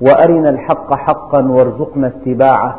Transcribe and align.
وأرنا 0.00 0.48
الحق 0.50 0.94
حقا 0.94 1.42
وارزقنا 1.48 2.06
اتباعه 2.06 2.78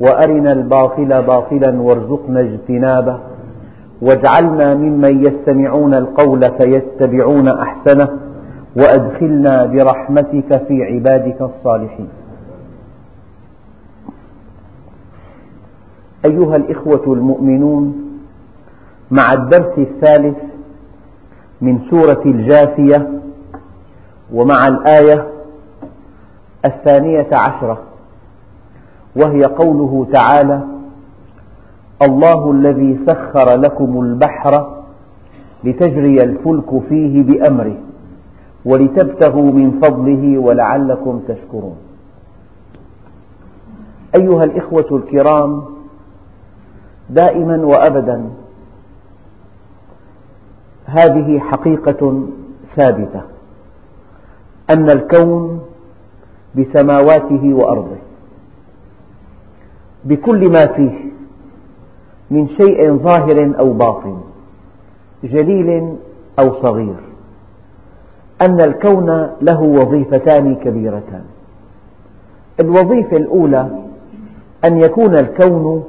وأرنا 0.00 0.52
الباطل 0.52 1.22
باطلا 1.22 1.80
وارزقنا 1.80 2.40
اجتنابه 2.40 3.18
واجعلنا 4.02 4.74
ممن 4.74 5.24
يستمعون 5.26 5.94
القول 5.94 6.40
فيتبعون 6.58 7.48
أحسنه 7.48 8.08
وأدخلنا 8.76 9.66
برحمتك 9.66 10.66
في 10.68 10.82
عبادك 10.84 11.42
الصالحين. 11.42 12.08
أيها 16.24 16.56
الإخوة 16.56 17.14
المؤمنون 17.14 18.04
مع 19.10 19.32
الدرس 19.32 19.78
الثالث 19.78 20.36
من 21.60 21.78
سورة 21.90 22.22
الجاثية 22.26 23.10
ومع 24.32 24.66
الآية 24.68 25.28
الثانية 26.64 27.28
عشرة 27.32 27.82
وهي 29.16 29.42
قوله 29.44 30.06
تعالى 30.12 30.60
الله 32.02 32.50
الذي 32.50 32.98
سخر 33.06 33.56
لكم 33.56 34.00
البحر 34.02 34.82
لتجري 35.64 36.16
الفلك 36.22 36.82
فيه 36.88 37.22
بأمره 37.22 37.76
ولتبتغوا 38.64 39.52
من 39.52 39.80
فضله 39.82 40.38
ولعلكم 40.38 41.20
تشكرون. 41.28 41.76
أيها 44.16 44.44
الإخوة 44.44 44.86
الكرام 44.92 45.62
دائما 47.10 47.66
وأبدا 47.66 48.24
هذه 50.86 51.38
حقيقة 51.38 52.22
ثابتة 52.76 53.20
أن 54.70 54.90
الكون 54.90 55.60
بسماواته 56.56 57.54
وأرضه. 57.54 57.96
بكل 60.04 60.52
ما 60.52 60.66
فيه 60.66 61.04
من 62.30 62.48
شيء 62.48 62.96
ظاهر 62.96 63.54
أو 63.58 63.72
باطن 63.72 64.20
جليل 65.24 65.96
أو 66.38 66.54
صغير 66.54 67.00
أن 68.42 68.60
الكون 68.60 69.30
له 69.42 69.60
وظيفتان 69.60 70.54
كبيرتان. 70.54 71.24
الوظيفة 72.60 73.16
الأولى 73.16 73.70
أن 74.64 74.80
يكون 74.80 75.14
الكون 75.14 75.84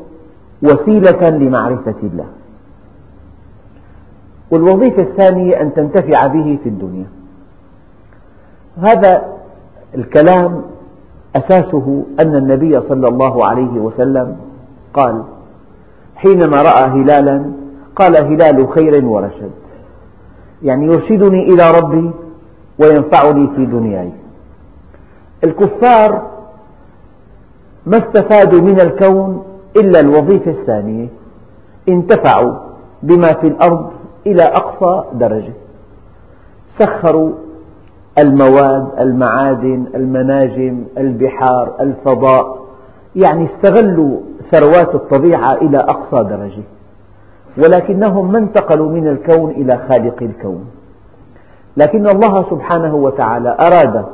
وسيلة 0.63 1.29
لمعرفة 1.29 1.95
الله. 2.03 2.27
والوظيفة 4.51 5.01
الثانية 5.01 5.61
أن 5.61 5.73
تنتفع 5.73 6.27
به 6.27 6.59
في 6.63 6.69
الدنيا. 6.69 7.05
هذا 8.77 9.34
الكلام 9.95 10.61
أساسه 11.35 12.03
أن 12.19 12.35
النبي 12.35 12.81
صلى 12.81 13.07
الله 13.07 13.45
عليه 13.45 13.71
وسلم 13.79 14.37
قال 14.93 15.23
حينما 16.15 16.61
رأى 16.61 16.83
هلالا 16.83 17.45
قال 17.95 18.17
هلال 18.17 18.69
خير 18.69 19.05
ورشد. 19.05 19.51
يعني 20.63 20.85
يرشدني 20.85 21.53
إلى 21.53 21.71
ربي 21.71 22.11
وينفعني 22.79 23.47
في 23.55 23.65
دنياي. 23.65 24.11
الكفار 25.43 26.27
ما 27.85 27.97
استفادوا 27.97 28.61
من 28.61 28.79
الكون 28.81 29.43
إلا 29.77 29.99
الوظيفة 29.99 30.51
الثانية 30.51 31.07
انتفعوا 31.89 32.53
بما 33.03 33.33
في 33.33 33.47
الأرض 33.47 33.91
إلى 34.27 34.43
أقصى 34.43 35.03
درجة. 35.13 35.53
سخروا 36.79 37.31
المواد 38.19 38.87
المعادن 38.99 39.85
المناجم 39.95 40.83
البحار 40.97 41.73
الفضاء. 41.79 42.65
يعني 43.15 43.45
استغلوا 43.45 44.19
ثروات 44.51 44.95
الطبيعة 44.95 45.53
إلى 45.53 45.77
أقصى 45.77 46.23
درجة. 46.23 46.63
ولكنهم 47.57 48.31
ما 48.31 48.37
انتقلوا 48.37 48.89
من 48.89 49.07
الكون 49.07 49.51
إلى 49.51 49.79
خالق 49.89 50.15
الكون. 50.21 50.65
لكن 51.77 52.07
الله 52.07 52.43
سبحانه 52.49 52.95
وتعالى 52.95 53.57
أراد 53.59 54.05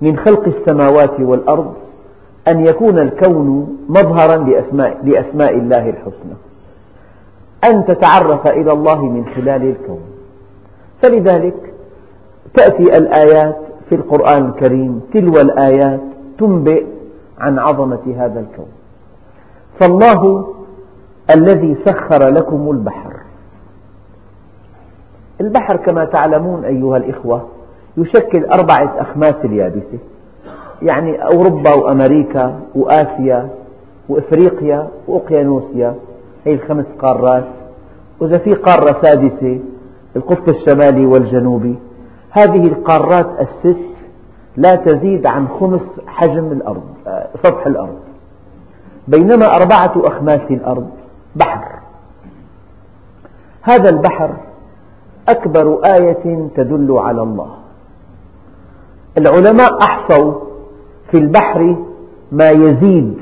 من 0.00 0.16
خلق 0.16 0.44
السماوات 0.48 1.20
والأرض 1.20 1.74
أن 2.48 2.66
يكون 2.66 2.98
الكون 2.98 3.76
مظهرا 3.88 4.36
لأسماء, 4.36 4.98
لأسماء 5.04 5.54
الله 5.54 5.90
الحسنى. 5.90 6.36
أن 7.70 7.84
تتعرف 7.84 8.46
إلى 8.46 8.72
الله 8.72 9.04
من 9.04 9.26
خلال 9.26 9.62
الكون. 9.62 10.00
فلذلك 11.02 11.74
تأتي 12.54 12.82
الآيات 12.82 13.56
في 13.88 13.94
القرآن 13.94 14.46
الكريم 14.46 15.00
تلو 15.14 15.32
الآيات 15.40 16.00
تنبئ 16.38 16.84
عن 17.38 17.58
عظمة 17.58 18.14
هذا 18.16 18.40
الكون. 18.40 18.68
فالله 19.80 20.52
الذي 21.36 21.76
سخر 21.84 22.28
لكم 22.28 22.70
البحر. 22.70 23.12
البحر 25.40 25.76
كما 25.76 26.04
تعلمون 26.04 26.64
أيها 26.64 26.96
الإخوة 26.96 27.42
يشكل 27.96 28.44
أربعة 28.44 28.94
أخماس 29.00 29.34
اليابسة. 29.44 29.98
يعني 30.82 31.24
أوروبا 31.24 31.74
وأمريكا 31.74 32.60
وآسيا 32.74 33.48
وإفريقيا 34.08 34.88
وأوقيانوسيا 35.08 35.94
هي 36.44 36.54
الخمس 36.54 36.86
قارات. 36.98 37.44
وإذا 38.20 38.38
في 38.38 38.54
قارة 38.54 39.02
سادسة 39.02 39.60
القطب 40.16 40.48
الشمالي 40.48 41.06
والجنوبي 41.06 41.76
هذه 42.36 42.66
القارات 42.66 43.26
الست 43.40 43.86
لا 44.56 44.74
تزيد 44.74 45.26
عن 45.26 45.48
خمس 45.48 45.82
حجم 46.06 46.52
الأرض 46.52 46.84
سطح 47.44 47.66
الأرض. 47.66 47.98
بينما 49.08 49.56
أربعة 49.56 49.92
أخماس 49.96 50.50
الأرض 50.50 50.90
بحر. 51.36 51.64
هذا 53.62 53.90
البحر 53.90 54.36
أكبر 55.28 55.80
آية 55.84 56.48
تدل 56.56 56.98
على 56.98 57.22
الله. 57.22 57.50
العلماء 59.18 59.82
أحصوا 59.82 60.32
في 61.10 61.18
البحر 61.18 61.76
ما 62.32 62.48
يزيد 62.48 63.16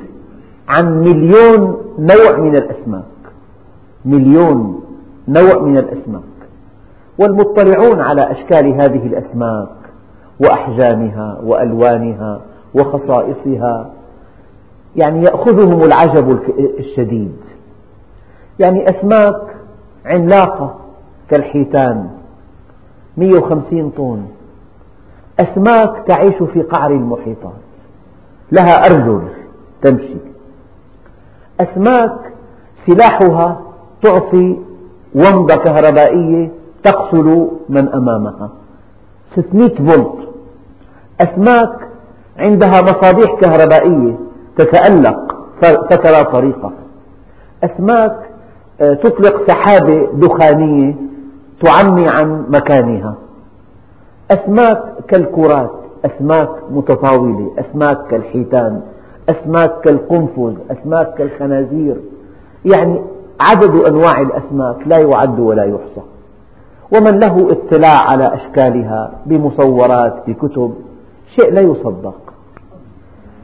عن 0.69 1.01
مليون 1.01 1.81
نوع 1.99 2.39
من 2.39 2.57
الأسماك. 2.57 3.05
مليون 4.05 4.85
نوع 5.29 5.59
من 5.63 5.79
الأسماك. 5.79 6.34
والمطلعون 7.19 8.01
على 8.01 8.33
أشكال 8.33 8.67
هذه 8.67 9.07
الأسماك 9.07 9.69
وأحجامها 10.41 11.39
وألوانها 11.45 12.41
وخصائصها. 12.75 13.91
يعني 14.97 15.23
يأخذهم 15.23 15.85
العجب 15.85 16.39
الشديد. 16.79 17.37
يعني 18.59 18.91
أسماك 18.91 19.41
عملاقة 20.07 20.75
كالحيتان 21.31 22.11
150 23.17 23.91
طن. 23.91 24.23
أسماك 25.41 26.07
تعيش 26.07 26.35
في 26.53 26.63
قعر 26.63 26.91
المحيطات 26.91 27.53
لها 28.53 28.87
أرجل 28.87 29.23
تمشي. 29.83 30.17
أسماك 31.61 32.33
سلاحها 32.87 33.61
تعطي 34.03 34.57
ومضة 35.15 35.55
كهربائية 35.55 36.51
تقتل 36.85 37.49
من 37.69 37.89
أمامها. 37.89 38.51
600 39.37 39.75
فولت. 39.75 40.29
أسماك 41.21 41.89
عندها 42.39 42.83
مصابيح 42.83 43.35
كهربائية 43.41 44.15
تتألق 44.57 45.37
فترى 45.63 46.25
طريقها. 46.25 46.73
أسماك 47.65 48.17
آه، 48.81 48.95
تطلق 48.95 49.49
سحابة 49.51 50.09
دخانية 50.15 50.95
تعمي 51.65 52.09
عن 52.09 52.45
مكانها. 52.49 53.15
أسماك 54.31 54.83
كالكرات 55.09 55.71
أسماك 56.05 56.49
متطاولة 56.71 57.51
أسماك 57.59 58.07
كالحيتان 58.07 58.81
أسماك 59.29 59.81
كالقنفذ 59.81 60.55
أسماك 60.71 61.15
كالخنازير. 61.15 61.97
يعني 62.65 63.03
عدد 63.41 63.77
أنواع 63.77 64.21
الأسماك 64.21 64.77
لا 64.87 64.99
يعد 64.99 65.41
ولا 65.41 65.65
يحصى. 65.65 66.07
ومن 66.93 67.19
له 67.19 67.53
اطلاع 67.53 68.11
على 68.11 68.35
أشكالها 68.35 69.13
بمصورات 69.27 70.15
بكتب 70.27 70.75
شيء 71.37 71.53
لا 71.53 71.61
يصدق. 71.61 72.15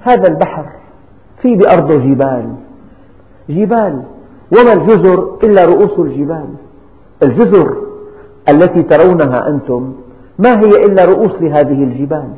هذا 0.02 0.28
البحر 0.28 0.64
في 1.42 1.56
بأرضه 1.56 1.96
جبال. 1.96 2.54
جبال 3.48 4.02
وما 4.52 4.72
الجزر 4.72 5.36
إلا 5.44 5.64
رؤوس 5.64 5.98
الجبال. 5.98 6.48
الجزر 7.22 7.76
التي 8.48 8.82
ترونها 8.82 9.48
أنتم 9.48 9.92
ما 10.38 10.60
هي 10.60 10.84
إلا 10.86 11.04
رؤوس 11.04 11.32
لهذه 11.40 11.84
الجبال؟ 11.84 12.28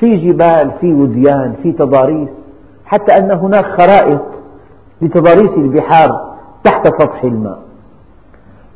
في 0.00 0.16
جبال 0.16 0.70
في 0.80 0.92
وديان 0.92 1.54
في 1.62 1.72
تضاريس 1.72 2.28
حتى 2.84 3.18
أن 3.18 3.30
هناك 3.30 3.64
خرائط 3.64 4.20
لتضاريس 5.02 5.50
البحار 5.56 6.34
تحت 6.64 6.88
سطح 6.88 7.24
الماء. 7.24 7.58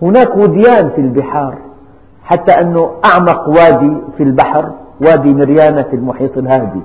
هناك 0.04 0.36
وديان 0.36 0.90
في 0.90 1.00
البحار 1.00 1.58
حتى 2.24 2.52
أنه 2.52 2.90
أعمق 3.04 3.48
وادي 3.48 3.96
في 4.16 4.22
البحر 4.22 4.72
وادي 5.00 5.34
مريانة 5.34 5.82
في 5.82 5.96
المحيط 5.96 6.38
الهادي. 6.38 6.80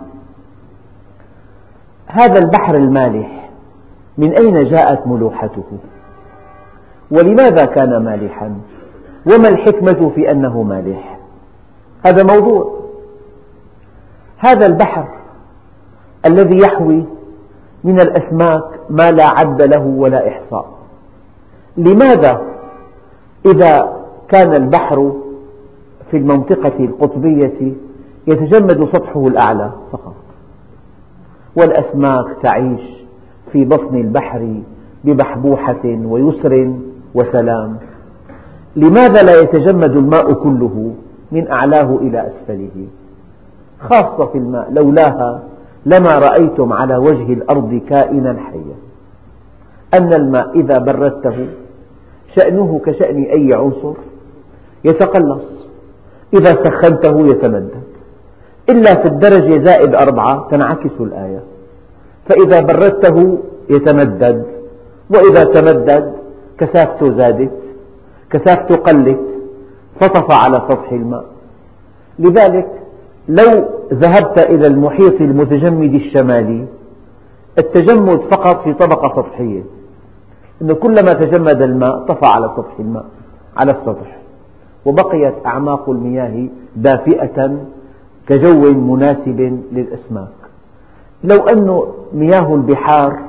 هذا 2.07 2.39
البحر 2.39 2.75
المالح 2.75 3.49
من 4.17 4.31
أين 4.31 4.63
جاءت 4.63 5.07
ملوحته؟ 5.07 5.63
ولماذا 7.11 7.65
كان 7.65 7.97
مالحا؟ 7.97 8.55
وما 9.25 9.49
الحكمة 9.49 10.11
في 10.15 10.31
أنه 10.31 10.63
مالح؟ 10.63 11.19
هذا 12.05 12.23
موضوع. 12.23 12.79
هذا 14.37 14.65
البحر 14.65 15.07
الذي 16.25 16.57
يحوي 16.57 17.05
من 17.83 17.99
الأسماك 17.99 18.63
ما 18.89 19.11
لا 19.11 19.25
عد 19.27 19.61
له 19.61 19.85
ولا 19.85 20.27
إحصاء. 20.27 20.65
لماذا 21.77 22.41
إذا 23.45 23.99
كان 24.27 24.53
البحر 24.53 25.13
في 26.11 26.17
المنطقة 26.17 26.79
القطبية 26.79 27.73
يتجمد 28.27 28.89
سطحه 28.93 29.27
الأعلى 29.27 29.71
فقط. 29.91 30.15
والأسماك 31.55 32.25
تعيش 32.43 32.81
في 33.51 33.65
بطن 33.65 33.95
البحر 33.95 34.61
ببحبوحة 35.03 35.83
ويسر 35.85 36.73
وسلام. 37.15 37.77
لماذا 38.75 39.23
لا 39.23 39.41
يتجمد 39.41 39.97
الماء 39.97 40.33
كله 40.33 40.93
من 41.31 41.51
أعلاه 41.51 41.95
إلى 41.95 42.27
أسفله؟ 42.27 42.87
خاصة 43.79 44.29
الماء 44.35 44.71
لولاها 44.73 45.43
لما 45.85 46.19
رأيتم 46.19 46.73
على 46.73 46.97
وجه 46.97 47.33
الأرض 47.33 47.81
كائنا 47.89 48.37
حيا. 48.39 48.75
أن 49.93 50.13
الماء 50.13 50.59
إذا 50.59 50.77
بردته 50.77 51.47
شأنه 52.35 52.81
كشأن 52.85 53.23
أي 53.23 53.53
عنصر 53.53 53.93
يتقلص. 54.83 55.69
إذا 56.33 56.63
سخنته 56.63 57.27
يتمدد. 57.27 57.83
إلا 58.69 58.95
في 58.95 59.05
الدرجة 59.05 59.65
زائد 59.65 59.95
أربعة 59.95 60.47
تنعكس 60.51 60.91
الآية. 60.99 61.43
فإذا 62.29 62.61
بردته 62.61 63.37
يتمدد. 63.69 64.45
وإذا 65.09 65.43
تمدد 65.43 66.13
كثافته 66.57 67.17
زادت 67.17 67.51
كثافته 68.31 68.75
قلت 68.75 69.19
فطف 70.01 70.31
على 70.31 70.55
سطح 70.69 70.91
الماء. 70.91 71.25
لذلك 72.19 72.67
لو 73.27 73.69
ذهبت 73.93 74.39
إلى 74.39 74.67
المحيط 74.67 75.21
المتجمد 75.21 75.93
الشمالي 75.93 76.65
التجمد 77.57 78.19
فقط 78.19 78.63
في 78.63 78.73
طبقة 78.73 79.21
سطحية. 79.21 79.63
أنه 80.61 80.73
كلما 80.73 81.13
تجمد 81.13 81.61
الماء 81.61 82.05
طفى 82.07 82.25
على 82.25 82.51
سطح 82.57 82.79
الماء 82.79 83.05
على 83.57 83.71
السطح. 83.71 84.17
وبقيت 84.85 85.33
أعماق 85.45 85.89
المياه 85.89 86.47
دافئة 86.75 87.57
كجو 88.27 88.71
مناسب 88.73 89.61
للأسماك. 89.71 90.39
لو 91.23 91.37
أن 91.37 91.81
مياه 92.13 92.53
البحار 92.55 93.19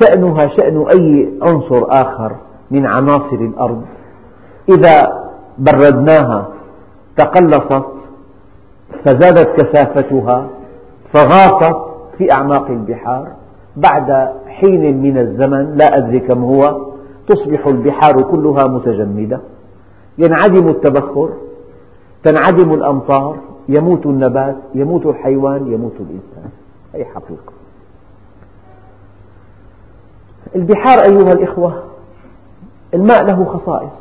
شأنها 0.00 0.46
شأن 0.46 0.84
أي 0.88 1.32
عنصر 1.42 1.86
آخر 1.88 2.36
من 2.70 2.86
عناصر 2.86 3.36
الأرض 3.36 3.82
إذا 4.68 5.22
بردناها 5.58 6.48
تقلصت 7.16 7.86
فزادت 9.04 9.48
كثافتها 9.60 10.46
فغاصت 11.14 11.76
في 12.18 12.32
أعماق 12.32 12.66
البحار 12.70 13.28
بعد 13.76 14.32
حين 14.46 15.02
من 15.02 15.18
الزمن 15.18 15.76
لا 15.76 15.96
أدري 15.96 16.20
كم 16.20 16.44
هو 16.44 16.86
تصبح 17.28 17.66
البحار 17.66 18.22
كلها 18.22 18.66
متجمدة. 18.66 19.40
ينعدم 20.18 20.68
التبخر 20.68 21.30
تنعدم 22.24 22.72
الأمطار 22.74 23.38
يموت 23.68 24.06
النبات 24.06 24.56
يموت 24.74 25.06
الحيوان 25.06 25.72
يموت 25.72 25.92
الإنسان. 26.00 26.50
هذه 26.94 27.04
حقيقة. 27.04 27.52
البحار 30.56 30.98
أيها 30.98 31.32
الإخوة 31.32 31.82
الماء 32.94 33.24
له 33.24 33.44
خصائص. 33.44 33.92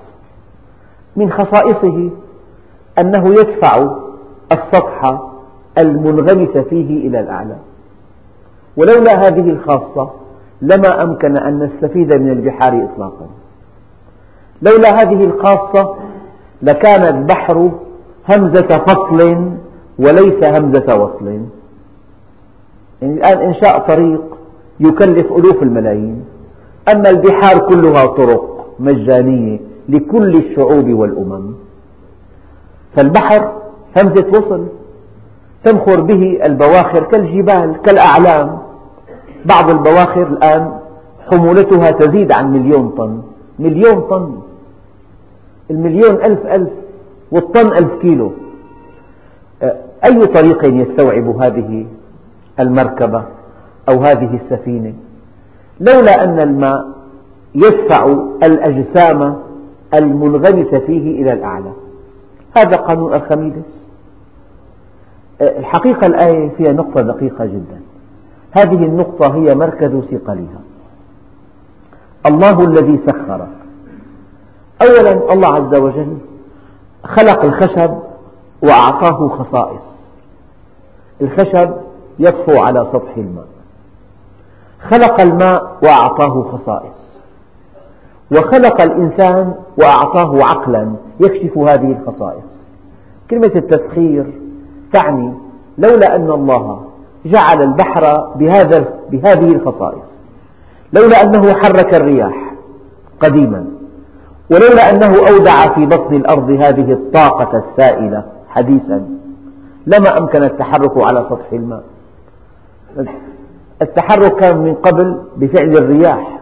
من 1.16 1.31
خصائصه 1.31 2.10
أنه 3.00 3.24
يدفع 3.30 3.95
السطح 4.51 5.19
المنغمس 5.77 6.57
فيه 6.57 7.07
إلى 7.07 7.19
الأعلى. 7.19 7.56
ولولا 8.77 9.27
هذه 9.27 9.50
الخاصة 9.50 10.10
لما 10.62 11.04
أمكن 11.04 11.38
أن 11.38 11.63
نستفيد 11.63 12.16
من 12.16 12.31
البحار 12.31 12.86
إطلاقا. 12.86 13.27
لولا 14.62 15.01
هذه 15.01 15.24
الخاصة 15.24 15.95
لكان 16.62 17.16
البحر 17.16 17.72
همزة 18.30 18.68
فصل 18.68 19.51
وليس 20.00 20.44
همزة 20.44 20.95
وصل. 21.04 21.27
يعني 23.01 23.13
الآن 23.13 23.38
إنشاء 23.38 23.80
طريق 23.80 24.22
يكلف 24.80 25.31
ألوف 25.31 25.63
الملايين. 25.63 26.25
أما 26.95 27.10
البحار 27.10 27.60
كلها 27.69 28.06
طرق 28.06 28.66
مجانية 28.80 29.60
لكل 29.89 30.36
الشعوب 30.36 30.89
والأمم. 30.89 31.54
فالبحر 32.95 33.51
همزة 33.98 34.27
وصل. 34.27 34.66
تنخر 35.63 36.01
به 36.01 36.39
البواخر 36.45 37.04
كالجبال 37.04 37.75
كالأعلام. 37.86 38.65
بعض 39.46 39.70
البواخر 39.70 40.28
الآن 40.28 40.80
حمولتها 41.32 41.92
تزيد 41.92 42.32
عن 42.32 42.54
مليون 42.54 42.90
طن. 42.90 43.22
مليون 43.60 44.02
طن. 44.02 44.40
المليون 45.72 46.16
ألف 46.16 46.46
ألف 46.46 46.70
والطن 47.32 47.68
ألف 47.68 47.92
كيلو. 48.02 48.32
أي 50.06 50.26
طريق 50.26 50.66
يستوعب 50.66 51.28
هذه 51.28 51.86
المركبة 52.60 53.24
أو 53.90 54.04
هذه 54.04 54.40
السفينة؟ 54.44 54.94
لولا 55.80 56.24
أن 56.24 56.40
الماء 56.40 56.88
يدفع 57.56 58.06
الأجسام 58.44 59.36
المنغمسة 59.94 60.80
فيه 60.80 61.22
إلى 61.22 61.34
الأعلى. 61.34 61.72
هذا 62.58 62.75
قانون 62.75 63.14
أرخميدس. 63.14 63.86
الحقيقة 65.42 66.08
الآية 66.08 66.50
فيها 66.58 66.72
نقطة 66.72 67.02
دقيقة 67.02 67.46
جدا. 67.46 67.80
هذه 68.58 68.86
النقطة 68.86 69.36
هي 69.36 69.56
مركز 69.56 69.92
ثقلها. 69.92 70.62
الله 72.26 72.64
الذي 72.64 73.00
سخر 73.08 73.48
أولا 74.82 75.34
الله 75.34 75.56
عز 75.56 75.76
وجل 75.76 76.18
خلق 77.04 77.46
الخشب 77.46 78.00
وأعطاه 78.64 79.28
خصائص. 79.28 79.82
الخشب 81.22 81.74
يطفو 82.20 82.58
على 82.58 82.88
سطح 82.94 83.18
الماء. 83.18 83.48
خلق 84.90 85.22
الماء 85.22 85.78
وأعطاه 85.84 86.52
خصائص. 86.52 86.96
وخلق 88.32 88.82
الإنسان 88.82 89.54
وأعطاه 89.78 90.44
عقلا 90.44 90.96
يكشف 91.20 91.58
هذه 91.58 91.98
الخصائص. 92.02 92.56
كلمة 93.30 93.52
التسخير 93.56 94.42
تعني 94.94 95.34
لولا 95.78 96.16
أن 96.16 96.32
الله 96.32 96.85
جعل 97.25 97.62
البحر 97.62 98.34
بهذا 98.36 98.86
بهذه 99.12 99.51
الخصائص 99.51 100.05
لولا 100.94 101.24
أنه 101.24 101.53
حرك 101.53 101.96
الرياح 101.96 102.53
قديما 103.20 103.65
ولولا 104.51 104.89
أنه 104.89 105.15
أودع 105.29 105.75
في 105.75 105.86
بطن 105.86 106.15
الأرض 106.15 106.50
هذه 106.50 106.91
الطاقة 106.91 107.63
السائلة 107.70 108.25
حديثا 108.50 109.05
لما 109.88 110.20
أمكن 110.20 110.44
التحرك 110.44 110.91
على 110.98 111.25
سطح 111.29 111.53
الماء. 111.53 111.84
التحرك 113.82 114.36
كان 114.36 114.58
من 114.58 114.74
قبل 114.74 115.22
بفعل 115.38 115.77
الرياح. 115.77 116.39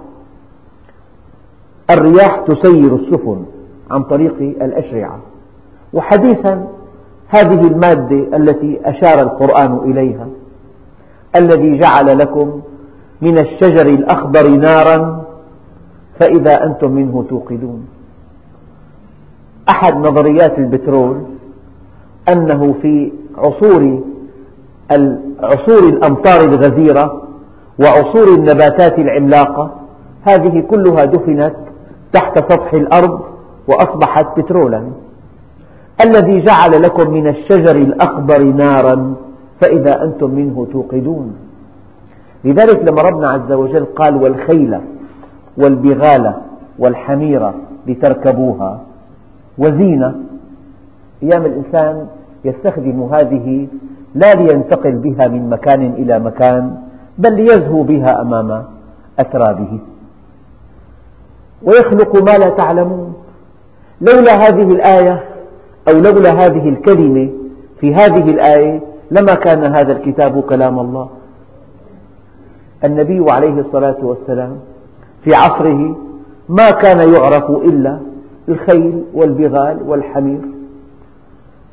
الرياح 1.91 2.39
تسير 2.47 2.95
السفن 2.95 3.45
عن 3.91 4.03
طريق 4.03 4.35
الأشرعة. 4.39 5.19
وحديثا 5.93 6.67
هذه 7.27 7.67
المادة 7.67 8.37
التي 8.37 8.79
أشار 8.85 9.21
القرآن 9.21 9.77
إليها 9.91 10.27
الذي 11.35 11.77
جعل 11.79 12.17
لكم 12.17 12.61
من 13.21 13.37
الشجر 13.37 13.85
الأخضر 13.85 14.49
نارا 14.49 15.23
فإذا 16.19 16.63
أنتم 16.63 16.91
منه 16.91 17.25
توقدون. 17.29 17.85
أحد 19.69 19.97
نظريات 19.97 20.57
البترول 20.57 21.21
أنه 22.29 22.75
في 22.81 23.11
عصور 23.37 24.01
عصور 25.43 25.83
الأمطار 25.89 26.41
الغزيرة 26.41 27.21
وعصور 27.79 28.27
النباتات 28.37 28.99
العملاقة 28.99 29.71
هذه 30.23 30.59
كلها 30.69 31.05
دفنت 31.05 31.55
تحت 32.13 32.37
سطح 32.53 32.73
الأرض 32.73 33.19
وأصبحت 33.67 34.39
بترولا. 34.39 34.83
الذي 36.05 36.39
جعل 36.41 36.81
لكم 36.81 37.13
من 37.13 37.27
الشجر 37.27 37.75
الأخضر 37.75 38.43
نارا 38.43 39.15
فإذا 39.63 40.03
أنتم 40.03 40.29
منه 40.29 40.67
توقدون. 40.71 41.35
لذلك 42.43 42.79
لما 42.83 43.01
ربنا 43.01 43.29
عز 43.29 43.51
وجل 43.51 43.85
قال 43.85 44.15
والخيل 44.15 44.79
والبغال 45.57 46.33
والحمير 46.79 47.51
لتركبوها 47.87 48.81
وزينة 49.57 50.15
أيام 51.23 51.45
الإنسان 51.45 52.07
يستخدم 52.45 53.03
هذه 53.13 53.67
لا 54.15 54.33
لينتقل 54.33 54.91
بها 54.91 55.27
من 55.27 55.49
مكان 55.49 55.81
إلى 55.93 56.19
مكان 56.19 56.77
بل 57.17 57.33
ليزهو 57.33 57.83
بها 57.83 58.21
أمام 58.21 58.63
أترابه. 59.19 59.79
ويخلق 61.63 62.23
ما 62.23 62.37
لا 62.37 62.49
تعلمون. 62.49 63.13
لولا 64.01 64.33
هذه 64.47 64.71
الآية 64.71 65.23
أو 65.87 65.99
لولا 65.99 66.31
هذه 66.31 66.69
الكلمة 66.69 67.29
في 67.79 67.95
هذه 67.95 68.29
الآية 68.29 68.92
لما 69.13 69.33
كان 69.33 69.75
هذا 69.75 69.91
الكتاب 69.91 70.41
كلام 70.41 70.79
الله. 70.79 71.09
النبي 72.83 73.31
عليه 73.31 73.59
الصلاة 73.59 73.97
والسلام 74.01 74.59
في 75.23 75.35
عصره 75.35 75.95
ما 76.49 76.69
كان 76.69 77.13
يعرف 77.13 77.49
إلا 77.49 77.99
الخيل 78.49 79.03
والبغال 79.13 79.77
والحمير. 79.87 80.41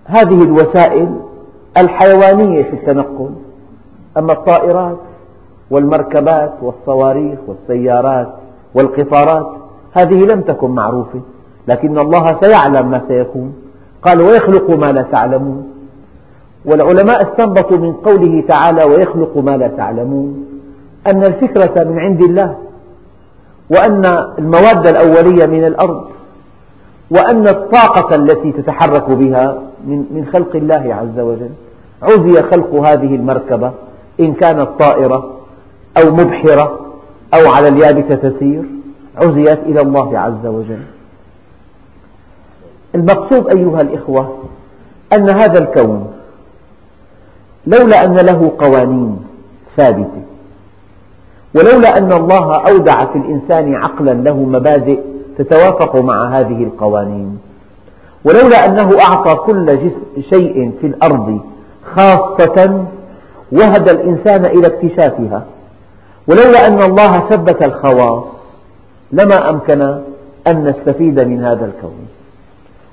هذه 0.04 0.42
الوسائل 0.42 1.16
الحيوانية 1.78 2.62
في 2.62 2.72
التنقل 2.72 3.30
أما 4.18 4.32
الطائرات 4.32 4.98
والمركبات 5.70 6.52
والصواريخ 6.62 7.38
والسيارات 7.46 8.28
والقطارات 8.74 9.46
هذه 9.92 10.24
لم 10.24 10.40
تكن 10.40 10.70
معروفة 10.70 11.20
لكن 11.68 11.98
الله 11.98 12.40
سيعلم 12.40 12.90
ما 12.90 13.02
سيكون. 13.08 13.54
قال 14.02 14.20
ويخلق 14.20 14.70
ما 14.70 14.92
لا 14.92 15.02
تعلمون. 15.02 15.69
والعلماء 16.64 17.22
استنبطوا 17.22 17.76
من 17.76 17.92
قوله 17.92 18.44
تعالى 18.48 18.84
ويخلق 18.84 19.36
ما 19.36 19.56
لا 19.56 19.68
تعلمون 19.68 20.44
أن 21.06 21.24
الفكرة 21.24 21.84
من 21.84 21.98
عند 21.98 22.22
الله 22.22 22.58
وأن 23.70 24.04
المواد 24.38 24.86
الأولية 24.86 25.46
من 25.46 25.64
الأرض 25.64 26.04
وأن 27.10 27.48
الطاقة 27.48 28.16
التي 28.16 28.52
تتحرك 28.52 29.10
بها 29.10 29.58
من 29.86 30.26
خلق 30.32 30.56
الله 30.56 30.94
عز 30.94 31.20
وجل. 31.20 31.50
عزي 32.02 32.42
خلق 32.42 32.74
هذه 32.74 33.14
المركبة 33.14 33.72
إن 34.20 34.34
كانت 34.34 34.68
طائرة 34.80 35.30
أو 36.02 36.10
مبحرة 36.10 36.80
أو 37.34 37.50
على 37.50 37.68
اليابسة 37.68 38.14
تسير 38.14 38.62
عزيت 39.16 39.58
إلى 39.58 39.80
الله 39.80 40.18
عز 40.18 40.46
وجل. 40.46 40.82
المقصود 42.94 43.56
أيها 43.56 43.80
الإخوة 43.80 44.36
أن 45.12 45.30
هذا 45.30 45.58
الكون 45.58 46.06
لولا 47.70 48.04
أن 48.04 48.14
له 48.14 48.52
قوانين 48.58 49.16
ثابتة. 49.76 50.22
ولولا 51.54 51.98
أن 51.98 52.12
الله 52.12 52.54
أودع 52.68 52.96
في 53.12 53.18
الإنسان 53.18 53.74
عقلا 53.74 54.10
له 54.10 54.34
مبادئ 54.34 55.00
تتوافق 55.38 55.96
مع 55.96 56.38
هذه 56.38 56.64
القوانين. 56.64 57.38
ولولا 58.24 58.66
أنه 58.66 58.98
أعطى 59.00 59.34
كل 59.34 59.78
شيء 60.34 60.72
في 60.80 60.86
الأرض 60.86 61.40
خاصة 61.96 62.84
وهد 63.52 63.88
الإنسان 63.88 64.44
إلى 64.44 64.66
اكتشافها. 64.66 65.42
ولولا 66.28 66.66
أن 66.66 66.82
الله 66.82 67.18
ثبت 67.30 67.64
الخواص 67.64 68.24
لما 69.12 69.50
أمكن 69.50 69.82
أن 70.46 70.64
نستفيد 70.64 71.20
من 71.20 71.44
هذا 71.44 71.64
الكون. 71.64 72.08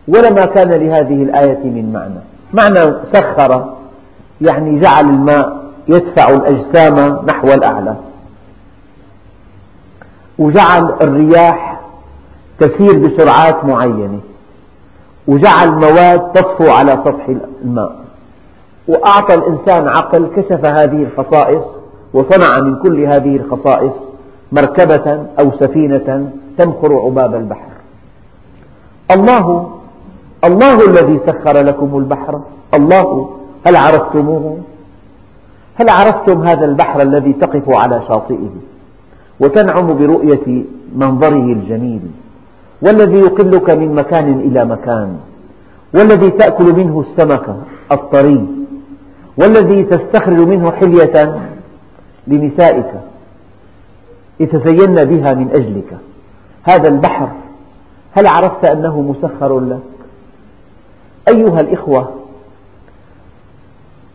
ولما 0.07 0.46
كان 0.46 0.69
لهذه 0.69 1.24
الآية 1.24 1.63
من 1.63 1.93
معنى. 1.93 2.22
معنى 2.53 2.93
سخر 3.13 3.76
يعني 4.41 4.79
جعل 4.79 5.06
الماء 5.10 5.72
يدفع 5.88 6.29
الأجسام 6.29 7.25
نحو 7.29 7.48
الأعلى. 7.48 7.96
وجعل 10.39 10.94
الرياح 11.01 11.82
تسير 12.60 12.98
بسرعات 12.98 13.65
معينة. 13.65 14.20
وجعل 15.27 15.72
مواد 15.72 16.34
تطفو 16.34 16.72
على 16.72 16.91
سطح 16.91 17.29
الماء. 17.63 17.96
وأعطى 18.88 19.34
الإنسان 19.36 19.88
عقل 19.88 20.27
كشف 20.36 20.65
هذه 20.65 21.03
الخصائص 21.03 21.63
وصنع 22.13 22.63
من 22.63 22.75
كل 22.75 23.00
هذه 23.00 23.36
الخصائص 23.36 23.94
مركبة 24.51 25.25
أو 25.39 25.51
سفينة 25.60 26.32
تمخر 26.58 26.96
عباب 26.96 27.36
البحر. 27.36 27.70
الله 29.12 29.70
الله 30.44 30.86
الذي 30.86 31.20
سخر 31.27 31.58
لكم 31.62 31.98
البحر 31.98 32.41
الله 32.74 33.37
هل 33.67 33.75
عرفتموه؟ 33.75 34.57
هل 35.75 35.89
عرفتم 35.89 36.47
هذا 36.47 36.65
البحر 36.65 37.01
الذي 37.01 37.33
تقف 37.33 37.69
على 37.69 38.01
شاطئه 38.07 38.50
وتنعم 39.39 39.97
برؤية 39.97 40.63
منظره 40.95 41.53
الجميل 41.53 42.01
والذي 42.81 43.19
يقلك 43.19 43.69
من 43.69 43.95
مكان 43.95 44.39
إلى 44.39 44.65
مكان 44.65 45.17
والذي 45.95 46.29
تأكل 46.29 46.74
منه 46.74 47.00
السمك 47.00 47.55
الطري 47.91 48.47
والذي 49.38 49.83
تستخرج 49.83 50.39
منه 50.39 50.71
حلية 50.71 51.41
لنسائك 52.27 52.91
يتزين 54.39 54.95
بها 54.95 55.33
من 55.33 55.50
أجلك. 55.51 55.97
هذا 56.63 56.89
البحر 56.89 57.29
هل 58.12 58.27
عرفت 58.27 58.65
أنه 58.65 59.01
مسخر 59.01 59.59
لك؟ 59.59 59.79
أيها 61.27 61.59
الإخوة 61.59 62.16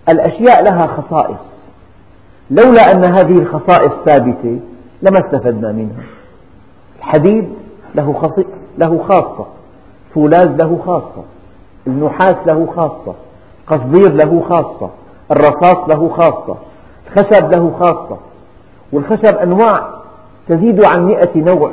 الأشياء 0.09 0.65
لها 0.65 0.87
خصائص. 0.87 1.53
لولا 2.51 2.93
أن 2.93 3.05
هذه 3.05 3.39
الخصائص 3.39 3.93
ثابتة 4.07 4.61
لما 5.03 5.19
استفدنا 5.27 5.73
منها. 5.73 6.03
الحديد 6.99 7.49
له, 7.95 8.35
له 8.79 9.05
خاصة. 9.09 9.47
فولاذ 10.15 10.57
له 10.57 10.79
خاصة. 10.87 11.23
النحاس 11.87 12.37
له 12.47 12.69
خاصة. 12.77 13.15
قصدير 13.67 14.13
له 14.13 14.43
خاصة. 14.49 14.91
الرصاص 15.31 15.89
له 15.89 16.09
خاصة. 16.09 16.57
الخشب 17.07 17.53
له 17.53 17.73
خاصة. 17.81 18.19
والخشب 18.93 19.37
أنواع 19.37 19.89
تزيد 20.49 20.85
عن 20.85 21.07
مئة 21.07 21.39
نوع 21.41 21.73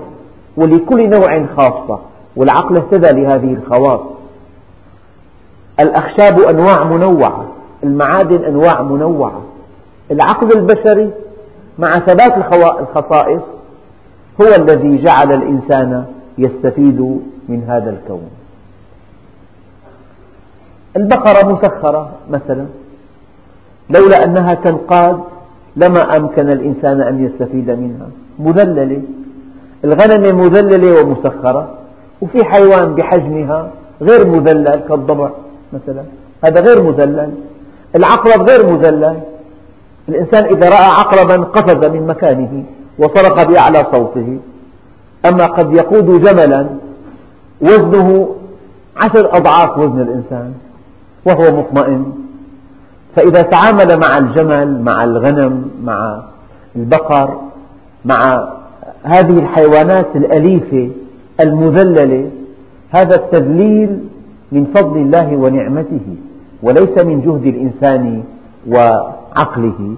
ولكل 0.57 1.09
نوع 1.09 1.45
خاصة. 1.57 1.99
والعقل 2.35 2.75
اهتدى 2.77 3.21
لهذه 3.21 3.53
الخواص. 3.53 4.01
الأخشاب 5.79 6.39
أنواع 6.39 6.83
منوعة. 6.83 7.45
المعادن 7.83 8.43
أنواع 8.43 8.81
منوعة. 8.81 9.41
العقل 10.11 10.57
البشري 10.57 11.11
مع 11.79 11.87
ثبات 11.87 12.37
الخصائص 12.79 13.43
هو 14.41 14.47
الذي 14.59 15.03
جعل 15.03 15.33
الإنسان 15.33 16.05
يستفيد 16.37 16.99
من 17.49 17.63
هذا 17.67 17.89
الكون. 17.89 18.29
البقرة 20.97 21.53
مسخرة 21.53 22.09
مثلا. 22.29 22.65
لولا 23.89 24.23
أنها 24.25 24.53
تنقاد 24.53 25.19
لما 25.75 26.17
أمكن 26.17 26.49
الإنسان 26.49 27.01
أن 27.01 27.25
يستفيد 27.25 27.69
منها. 27.69 28.07
مذللة. 28.39 29.01
الغنم 29.83 30.39
مذللة 30.39 31.01
ومسخرة. 31.01 31.69
وفي 32.21 32.45
حيوان 32.45 32.95
بحجمها 32.95 33.71
غير 34.01 34.27
مذلل 34.27 34.83
كالضبع 34.89 35.29
مثلا. 35.73 36.03
هذا 36.45 36.61
غير 36.61 36.83
مذلل. 36.83 37.31
العقرب 37.95 38.49
غير 38.49 38.71
مذلل. 38.71 39.19
الإنسان 40.09 40.45
إذا 40.45 40.69
رأى 40.69 40.89
عقربا 40.99 41.43
قفز 41.43 41.87
من 41.87 42.07
مكانه 42.07 42.63
وصرخ 42.99 43.43
بأعلى 43.43 43.83
صوته. 43.91 44.37
أما 45.25 45.45
قد 45.45 45.73
يقود 45.73 46.21
جملا 46.21 46.67
وزنه 47.61 48.35
عشر 48.97 49.37
أضعاف 49.37 49.77
وزن 49.77 50.01
الإنسان 50.01 50.53
وهو 51.25 51.57
مطمئن. 51.57 52.11
فإذا 53.15 53.41
تعامل 53.41 53.99
مع 53.99 54.17
الجمل 54.17 54.81
مع 54.81 55.03
الغنم 55.03 55.71
مع 55.83 56.21
البقر 56.75 57.39
مع 58.05 58.49
هذه 59.03 59.39
الحيوانات 59.39 60.15
الأليفة 60.15 60.89
المذللة 61.41 62.29
هذا 62.89 63.15
التذليل 63.15 63.99
من 64.51 64.65
فضل 64.75 64.97
الله 64.97 65.35
ونعمته. 65.35 66.15
وليس 66.63 67.03
من 67.03 67.21
جهد 67.21 67.45
الإنسان 67.45 68.23
وعقله. 68.67 69.95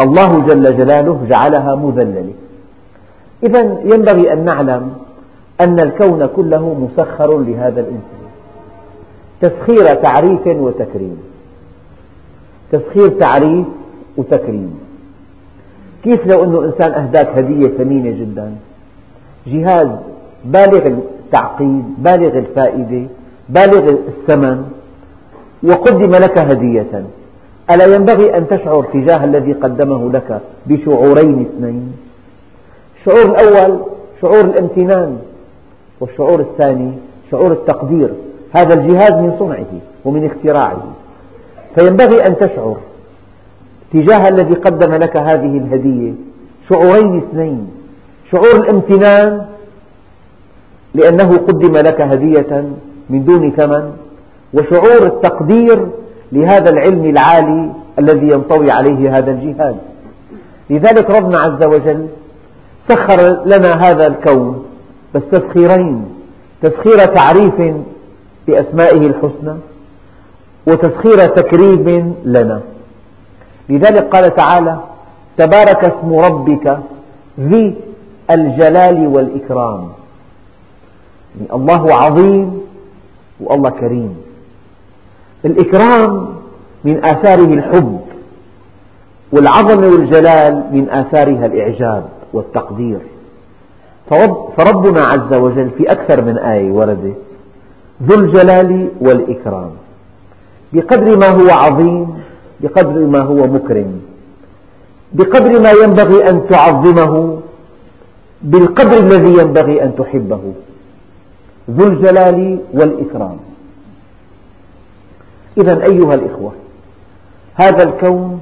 الله 0.00 0.40
جل 0.40 0.76
جلاله 0.76 1.26
جعلها 1.28 1.74
مذللة. 1.74 2.32
إذا 3.42 3.60
ينبغي 3.84 4.32
أن 4.32 4.44
نعلم 4.44 4.92
أن 5.60 5.80
الكون 5.80 6.26
كله 6.26 6.74
مسخر 6.74 7.38
لهذا 7.38 7.80
الإنسان. 7.80 8.26
تسخير 9.40 9.94
تعريف 9.94 10.46
وتكريم. 10.46 11.18
تسخير 12.72 13.08
تعريف 13.08 13.66
وتكريم. 14.16 14.78
كيف 16.04 16.26
لو 16.26 16.44
أنه 16.44 16.64
إنسان 16.64 16.92
أهداك 16.92 17.38
هدية 17.38 17.68
ثمينة 17.68 18.10
جدا؟ 18.10 18.52
جهاز 19.46 19.88
بالغ 20.44 20.86
التعقيد 20.86 21.84
بالغ 21.98 22.38
الفائدة 22.38 23.06
بالغ 23.48 23.88
الثمن. 23.88 24.64
وقدم 25.62 26.10
لك 26.10 26.38
هدية. 26.38 27.04
ألا 27.70 27.94
ينبغي 27.94 28.36
أن 28.36 28.48
تشعر 28.48 28.82
تجاه 28.92 29.24
الذي 29.24 29.52
قدمه 29.52 30.12
لك 30.12 30.40
بشعورين 30.66 31.46
اثنين؟ 31.46 31.92
الشعور 32.96 33.24
الأول 33.30 33.80
شعور 34.20 34.40
الامتنان 34.40 35.18
والشعور 36.00 36.40
الثاني 36.40 36.92
شعور 37.30 37.52
التقدير 37.52 38.10
هذا 38.56 38.74
الجهاز 38.74 39.12
من 39.12 39.36
صنعه 39.38 39.72
ومن 40.04 40.26
اختراعه. 40.26 40.82
فينبغي 41.74 42.26
أن 42.26 42.36
تشعر 42.36 42.76
تجاه 43.92 44.28
الذي 44.28 44.54
قدم 44.54 44.94
لك 44.94 45.16
هذه 45.16 45.58
الهدية 45.58 46.12
شعورين 46.68 47.16
اثنين 47.18 47.68
شعور 48.32 48.56
الامتنان 48.56 49.46
لأنه 50.94 51.36
قدم 51.36 51.76
لك 51.76 52.00
هدية 52.00 52.64
من 53.10 53.24
دون 53.24 53.50
ثمن 53.50 53.92
وشعور 54.56 55.06
التقدير 55.06 55.86
لهذا 56.32 56.70
العلم 56.70 57.04
العالي 57.04 57.72
الذي 57.98 58.28
ينطوي 58.28 58.70
عليه 58.70 59.18
هذا 59.18 59.30
الجهاز 59.30 59.74
لذلك 60.70 61.10
ربنا 61.10 61.38
عز 61.38 61.62
وجل 61.64 62.06
سخر 62.88 63.42
لنا 63.46 63.72
هذا 63.90 64.06
الكون 64.06 64.64
بس 65.14 65.22
تسخيرين. 65.32 66.04
تسخير 66.62 66.98
تعريف 67.04 67.74
بأسمائه 68.46 69.06
الحسنى 69.06 69.54
وتسخير 70.66 71.26
تكريم 71.26 72.14
لنا. 72.24 72.60
لذلك 73.68 74.02
قال 74.02 74.34
تعالى 74.34 74.80
تبارك 75.36 75.84
اسم 75.84 76.18
ربك 76.18 76.78
ذي 77.40 77.74
الجلال 78.30 79.06
والإكرام. 79.06 79.88
يعني 81.36 81.52
الله 81.52 81.94
عظيم 81.94 82.60
والله 83.40 83.70
كريم. 83.70 84.16
الإكرام 85.44 86.28
من 86.84 87.04
آثاره 87.04 87.54
الحب 87.54 88.00
والعظمة 89.32 89.86
والجلال 89.86 90.64
من 90.72 90.90
آثارها 90.90 91.46
الإعجاب 91.46 92.04
والتقدير. 92.32 92.98
فربنا 94.56 95.00
عز 95.00 95.34
وجل 95.34 95.70
في 95.78 95.90
أكثر 95.90 96.24
من 96.24 96.38
آية 96.38 96.70
وردت 96.70 97.16
ذو 98.02 98.14
الجلال 98.20 98.88
والإكرام. 99.00 99.70
بقدر 100.72 101.18
ما 101.18 101.28
هو 101.28 101.50
عظيم 101.50 102.14
بقدر 102.60 103.06
ما 103.06 103.18
هو 103.18 103.46
مكرم. 103.46 104.00
بقدر 105.12 105.60
ما 105.60 105.70
ينبغي 105.70 106.28
أن 106.30 106.46
تعظمه 106.48 107.40
بالقدر 108.42 108.98
الذي 108.98 109.32
ينبغي 109.40 109.82
أن 109.82 109.96
تحبه. 109.96 110.40
ذو 111.70 111.86
الجلال 111.86 112.58
والإكرام. 112.74 113.36
إذا 115.58 115.82
أيها 115.82 116.14
الإخوة 116.14 116.52
هذا 117.54 117.82
الكون 117.82 118.40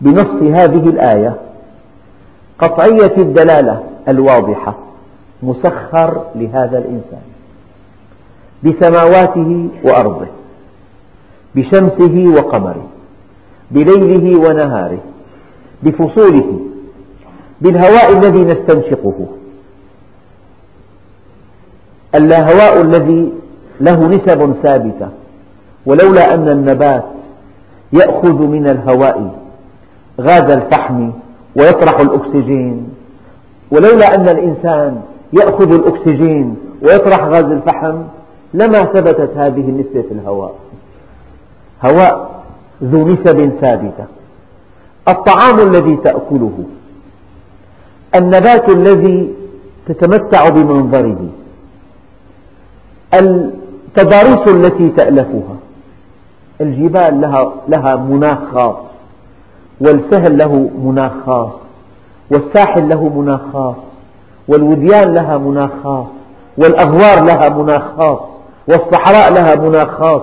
بنص 0.00 0.60
هذه 0.60 0.88
الآية 0.88 1.36
قطعية 2.58 3.16
الدلالة 3.18 3.82
الواضحة 4.08 4.74
مسخر 5.42 6.24
لهذا 6.34 6.78
الإنسان 6.78 7.22
بسماواته 8.62 9.68
وأرضه 9.84 10.26
بشمسه 11.54 12.34
وقمره 12.36 12.86
بليله 13.70 14.40
ونهاره 14.40 14.98
بفصوله 15.82 16.60
بالهواء 17.60 18.12
الذي 18.12 18.44
نستنشقه. 18.44 19.26
اللاهواء 22.14 22.80
الذي 22.80 23.32
له 23.80 24.08
نسب 24.08 24.54
ثابتة. 24.62 25.08
ولولا 25.86 26.34
أن 26.34 26.48
النبات 26.48 27.04
يأخذ 27.92 28.42
من 28.42 28.66
الهواء 28.66 29.34
غاز 30.20 30.50
الفحم 30.50 31.10
ويطرح 31.56 32.00
الأكسجين 32.00 32.88
ولولا 33.70 34.14
أن 34.14 34.28
الإنسان 34.28 35.02
يأخذ 35.32 35.72
الأكسجين 35.72 36.56
ويطرح 36.82 37.24
غاز 37.24 37.44
الفحم 37.44 38.02
لما 38.54 38.78
ثبتت 38.78 39.30
هذه 39.36 39.60
النسبة 39.60 40.02
في 40.02 40.12
الهواء. 40.12 40.54
هواء 41.84 42.42
ذو 42.82 43.08
نسب 43.08 43.52
ثابتة. 43.60 44.04
الطعام 45.08 45.58
الذي 45.68 45.96
تأكله 45.96 46.58
النبات 48.14 48.68
الذي 48.68 49.34
تتمتع 49.88 50.48
بمنظره 50.48 51.28
التضاريس 53.14 54.48
التي 54.48 54.88
تألفها 54.88 55.56
الجبال 56.62 57.20
لها, 57.20 57.52
لها 57.68 57.96
مناخ 57.96 58.38
خاص 58.54 58.76
والسهل 59.80 60.38
له 60.38 60.70
مناخ 60.84 61.12
خاص 61.26 61.52
والساحل 62.30 62.88
له 62.88 63.08
مناخ 63.08 63.40
خاص 63.52 63.76
والوديان 64.48 65.14
لها 65.14 65.38
مناخ 65.38 65.70
خاص 65.84 66.06
والأغوار 66.58 67.24
لها 67.24 67.48
مناخ 67.48 67.82
خاص 67.98 68.20
والصحراء 68.68 69.32
لها 69.34 69.68
مناخ 69.68 69.88
خاص 69.88 70.22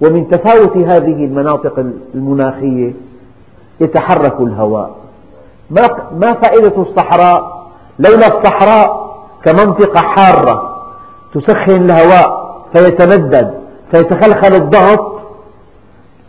ومن 0.00 0.30
تفاوت 0.30 0.76
هذه 0.76 1.24
المناطق 1.24 1.84
المناخية 2.14 2.92
يتحرك 3.80 4.40
الهواء. 4.40 4.90
ما 6.20 6.32
فائدة 6.42 6.82
الصحراء؟ 6.82 7.62
لولا 7.98 8.26
الصحراء 8.26 9.12
كمنطقة 9.44 10.00
حارة 10.00 10.78
تسخن 11.34 11.82
الهواء 11.82 12.54
فيتمدد 12.76 13.54
فيتخلخل 13.90 14.54
الضغط 14.54 15.11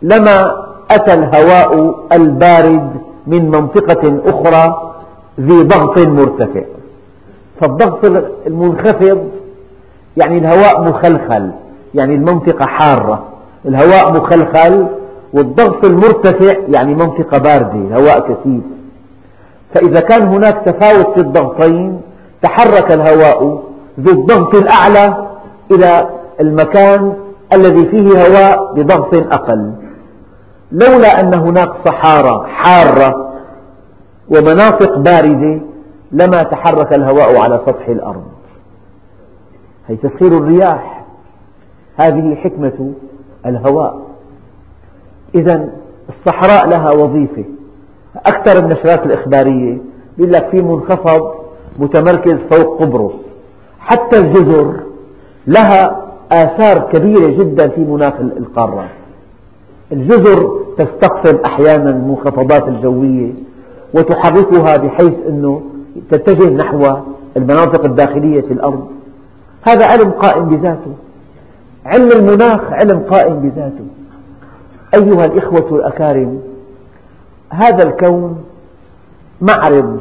لما 0.04 0.64
أتى 0.90 1.14
الهواء 1.14 1.94
البارد 2.12 2.90
من 3.26 3.50
منطقة 3.50 4.20
أخرى 4.26 4.92
ذي 5.40 5.62
ضغط 5.62 5.98
مرتفع. 5.98 6.62
فالضغط 7.60 8.04
المنخفض 8.46 9.28
يعني 10.16 10.38
الهواء 10.38 10.82
مخلخل 10.82 11.50
يعني 11.94 12.14
المنطقة 12.14 12.66
حارة. 12.66 13.22
الهواء 13.66 14.12
مخلخل 14.12 14.86
والضغط 15.32 15.84
المرتفع 15.84 16.54
يعني 16.68 16.94
منطقة 16.94 17.38
باردة 17.38 17.74
الهواء 17.74 18.20
كثيف. 18.20 18.62
فإذا 19.74 20.00
كان 20.00 20.22
هناك 20.22 20.62
تفاوت 20.66 21.14
في 21.14 21.20
الضغطين 21.20 22.00
تحرك 22.42 22.92
الهواء 22.92 23.62
ذو 24.00 24.12
الضغط 24.12 24.54
الأعلى 24.54 25.26
إلى 25.70 26.08
المكان 26.40 27.12
الذي 27.52 27.86
فيه 27.86 28.08
هواء 28.08 28.74
بضغط 28.74 29.14
أقل. 29.14 29.72
لولا 30.72 31.20
أن 31.20 31.34
هناك 31.34 31.68
صحارى 31.84 32.46
حارة 32.48 33.32
ومناطق 34.28 34.98
باردة 34.98 35.60
لما 36.12 36.42
تحرك 36.42 36.92
الهواء 36.92 37.36
على 37.40 37.54
سطح 37.66 37.88
الأرض. 37.88 38.24
هي 39.88 39.96
تسخير 39.96 40.38
الرياح. 40.38 41.04
هذه 41.96 42.34
حكمة 42.34 42.92
الهواء. 43.46 44.00
إذا 45.34 45.68
الصحراء 46.08 46.68
لها 46.68 46.90
وظيفة. 46.90 47.44
أكثر 48.16 48.58
النشرات 48.58 49.06
الإخبارية 49.06 49.78
يقول 50.18 50.32
لك 50.32 50.48
في 50.50 50.62
منخفض 50.62 51.34
متمركز 51.78 52.38
فوق 52.50 52.82
قبرص 52.82 53.12
حتى 53.80 54.18
الجزر 54.18 54.80
لها 55.46 56.04
آثار 56.32 56.90
كبيرة 56.92 57.30
جدا 57.38 57.68
في 57.68 57.80
مناخ 57.80 58.14
القارات. 58.20 58.88
الجزر 59.94 60.60
تستقطب 60.78 61.40
أحيانا 61.44 61.90
المنخفضات 61.90 62.68
الجوية 62.68 63.32
وتحركها 63.94 64.76
بحيث 64.76 65.14
أنه 65.28 65.62
تتجه 66.10 66.50
نحو 66.50 66.96
المناطق 67.36 67.84
الداخلية 67.84 68.40
في 68.40 68.52
الأرض. 68.52 68.86
هذا 69.62 69.86
علم 69.86 70.10
قائم 70.10 70.44
بذاته. 70.44 70.94
علم 71.86 72.08
المناخ 72.12 72.60
علم 72.72 72.98
قائم 73.10 73.34
بذاته. 73.40 73.86
أيها 74.94 75.24
الإخوة 75.24 75.78
الأكارم 75.78 76.40
هذا 77.50 77.88
الكون 77.88 78.44
معرض 79.40 80.00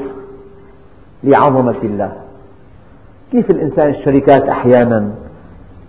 لعظمة 1.24 1.76
الله. 1.84 2.14
كيف 3.32 3.50
الإنسان 3.50 3.90
الشركات 3.90 4.44
أحيانا 4.50 5.10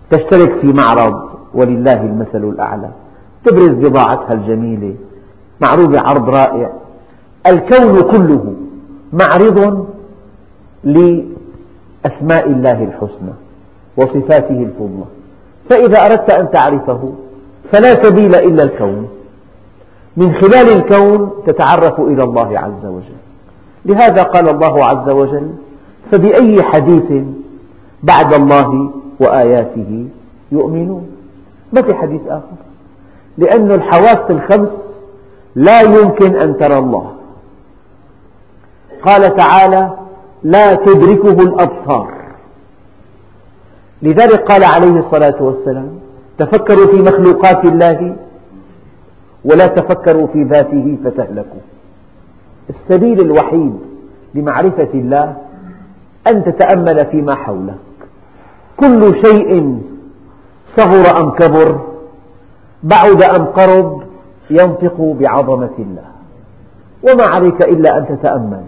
تشترك 0.09 0.59
في 0.61 0.67
معرض 0.67 1.29
ولله 1.53 2.01
المثل 2.01 2.43
الأعلى؟ 2.43 2.89
تبرز 3.45 3.69
بضاعتها 3.69 4.33
الجميلة. 4.33 4.95
معروضة 5.61 5.99
عرض 5.99 6.29
رائع. 6.29 6.71
الكون 7.47 8.01
كله 8.01 8.53
معرض 9.13 9.87
لأسماء 10.83 12.47
الله 12.47 12.83
الحسنى 12.83 13.33
وصفاته 13.97 14.59
الفضلى. 14.63 15.05
فإذا 15.69 16.05
أردت 16.05 16.29
أن 16.29 16.51
تعرفه 16.51 17.13
فلا 17.71 18.03
سبيل 18.03 18.35
إلا 18.35 18.63
الكون. 18.63 19.07
من 20.17 20.33
خلال 20.33 20.67
الكون 20.77 21.31
تتعرف 21.47 21.99
إلى 21.99 22.23
الله 22.23 22.59
عز 22.59 22.85
وجل. 22.85 23.19
لهذا 23.85 24.23
قال 24.23 24.49
الله 24.49 24.85
عز 24.85 25.09
وجل 25.09 25.49
فبأي 26.11 26.63
حديث 26.63 27.23
بعد 28.03 28.33
الله 28.33 28.91
وآياته 29.19 30.07
يؤمنون؟ 30.51 31.07
ما 31.73 31.81
في 31.81 31.93
حديث 31.93 32.21
آخر؟ 32.27 32.64
لأن 33.37 33.71
الحواس 33.71 34.31
الخمس 34.31 34.69
لا 35.55 35.81
يمكن 35.81 36.35
أن 36.35 36.57
ترى 36.57 36.77
الله. 36.77 37.11
قال 39.03 39.35
تعالى 39.35 39.97
لا 40.43 40.73
تدركه 40.73 41.43
الأبصار. 41.43 42.13
لذلك 44.01 44.51
قال 44.51 44.63
عليه 44.63 44.99
الصلاة 44.99 45.43
والسلام 45.43 45.99
تفكروا 46.37 46.87
في 46.87 47.01
مخلوقات 47.01 47.65
الله 47.65 48.15
ولا 49.45 49.67
تفكروا 49.67 50.27
في 50.27 50.43
ذاته 50.43 50.97
فتهلكوا. 51.03 51.61
السبيل 52.69 53.19
الوحيد 53.19 53.79
لمعرفة 54.33 54.89
الله 54.93 55.35
أن 56.27 56.43
تتأمل 56.43 57.05
فيما 57.11 57.35
حولك. 57.35 57.75
كل 58.77 59.15
شيء 59.25 59.79
صغر 60.77 61.23
أم 61.23 61.31
كبر 61.31 61.94
بعد 62.85 63.23
أم 63.23 63.45
قرب 63.45 64.03
ينطق 64.49 65.15
بعظمة 65.19 65.75
الله. 65.79 66.05
وما 67.03 67.23
عليك 67.23 67.65
إلا 67.65 67.97
أن 67.97 68.07
تتأمل. 68.07 68.63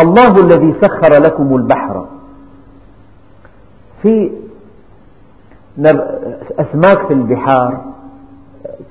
الله 0.00 0.40
الذي 0.40 0.74
سخر 0.80 1.22
لكم 1.22 1.56
البحر. 1.56 2.06
في 4.02 4.30
أسماك 6.58 7.06
في 7.06 7.12
البحار. 7.12 7.84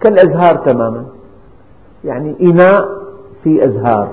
كالأزهار 0.01 0.55
تماما. 0.55 1.05
يعني 2.03 2.35
إناء 2.41 2.89
في 3.43 3.65
أزهار. 3.65 4.07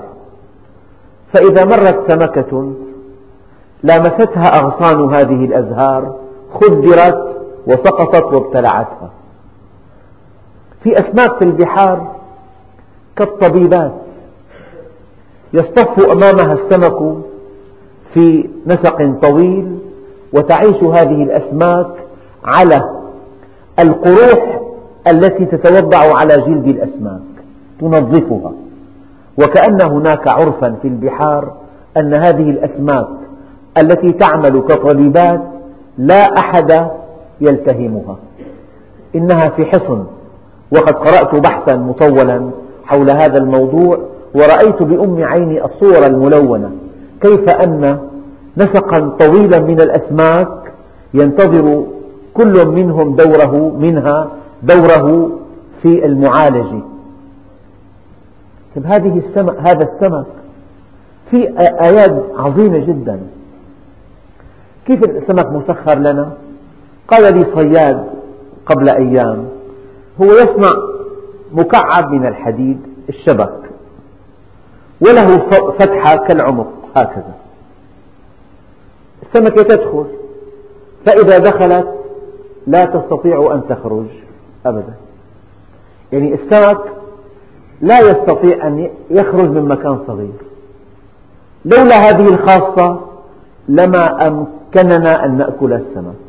فإذا 1.33 1.65
مرت 1.65 2.11
سمكة 2.11 2.73
لامستها 3.83 4.59
أغصان 4.59 5.13
هذه 5.13 5.45
الأزهار 5.45 6.15
خدرت 6.53 7.42
وسقطت 7.67 8.33
وابتلعتها. 8.33 9.09
في 10.83 10.93
أسماك 10.93 11.37
في 11.37 11.43
البحار 11.45 12.11
كالطبيبات 13.15 13.93
يصطف 15.53 16.11
أمامها 16.11 16.53
السمك 16.53 17.17
في 18.13 18.49
نسق 18.65 19.19
طويل 19.21 19.79
وتعيش 20.33 20.83
هذه 20.83 21.23
الأسماك 21.23 21.87
على 22.45 22.89
القروح 23.79 24.59
التي 25.07 25.45
تتوضع 25.45 26.17
على 26.17 26.35
جلد 26.37 26.67
الأسماك 26.67 27.21
تنظفها. 27.79 28.51
وكأن 29.37 29.81
هناك 29.91 30.27
عرفا 30.27 30.75
في 30.81 30.87
البحار 30.87 31.53
أن 31.97 32.13
هذه 32.13 32.49
الأسماك 32.49 33.07
التي 33.77 34.11
تعمل 34.11 34.61
كطبيبات 34.61 35.41
لا 35.97 36.37
أحد 36.37 36.89
يلتهمها. 37.41 38.15
إنها 39.15 39.49
في 39.49 39.65
حصن. 39.65 40.03
وقد 40.71 40.93
قرأت 40.93 41.35
بحثا 41.35 41.75
مطولا 41.75 42.49
حول 42.85 43.09
هذا 43.09 43.37
الموضوع 43.37 43.99
ورأيت 44.35 44.83
بأم 44.83 45.23
عيني 45.23 45.65
الصور 45.65 46.05
الملونة. 46.05 46.71
كيف 47.21 47.49
أن 47.49 47.99
نسقا 48.57 48.99
طويلا 49.19 49.59
من 49.59 49.81
الأسماك 49.81 50.49
ينتظر 51.13 51.85
كل 52.33 52.67
منهم 52.67 53.15
دوره 53.15 53.77
منها 53.79 54.27
دوره 54.63 55.31
في 55.81 56.05
المعالجة 56.05 56.81
طيب 58.75 58.85
هذه 58.85 59.17
السمك 59.17 59.57
هذا 59.59 59.89
السمك 59.93 60.25
في 61.31 61.49
آيات 61.59 62.23
عظيمة 62.37 62.77
جدا. 62.77 63.19
كيف 64.85 65.03
السمك 65.03 65.51
مسخر 65.51 65.99
لنا؟ 65.99 66.31
قال 67.07 67.37
لي 67.37 67.45
صياد 67.55 68.07
قبل 68.65 68.89
أيام 68.89 69.49
هو 70.21 70.25
يصنع 70.25 70.71
مكعب 71.51 72.11
من 72.11 72.25
الحديد 72.25 72.81
الشبك 73.09 73.59
وله 75.01 75.37
فتحة 75.79 76.15
كالعمق 76.15 76.67
هكذا. 76.95 77.33
السمكة 79.21 79.63
تدخل 79.63 80.05
فإذا 81.05 81.37
دخلت 81.37 81.87
لا 82.67 82.85
تستطيع 82.85 83.53
أن 83.53 83.61
تخرج 83.69 84.05
أبدا. 84.65 84.93
يعني 86.11 86.33
السمك 86.33 86.81
لا 87.81 87.99
يستطيع 87.99 88.67
أن 88.67 88.89
يخرج 89.09 89.49
من 89.49 89.65
مكان 89.67 89.99
صغير. 90.07 90.33
لولا 91.65 91.95
هذه 91.95 92.27
الخاصة 92.27 92.99
لما 93.67 94.27
أمكننا 94.27 95.25
أن 95.25 95.37
نأكل 95.37 95.73
السمك. 95.73 96.22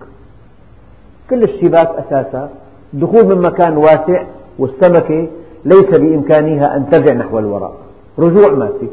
كل 1.31 1.43
الشباك 1.43 1.91
أساسا. 1.99 2.49
الدخول 2.95 3.25
من 3.27 3.43
مكان 3.43 3.77
واسع 3.77 4.23
والسمكة 4.59 5.29
ليس 5.65 5.91
بإمكانها 5.91 6.77
أن 6.77 6.91
ترجع 6.91 7.13
نحو 7.15 7.39
الوراء. 7.39 7.73
رجوع 8.19 8.53
ما 8.53 8.69
في. 8.81 8.89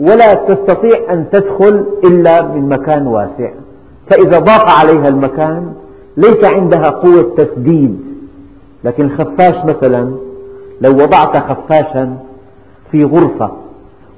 ولا 0.00 0.34
تستطيع 0.34 1.12
أن 1.12 1.26
تدخل 1.32 1.84
إلا 2.04 2.42
من 2.42 2.68
مكان 2.68 3.06
واسع. 3.06 3.50
فإذا 4.10 4.38
ضاق 4.38 4.70
عليها 4.70 5.08
المكان 5.08 5.72
ليس 6.16 6.44
عندها 6.44 6.90
قوة 6.90 7.34
تسديد. 7.36 8.00
لكن 8.84 9.04
الخفاش 9.04 9.64
مثلا 9.64 10.14
لو 10.80 10.90
وضعت 10.90 11.36
خفاشا 11.36 12.16
في 12.90 13.04
غرفة 13.04 13.50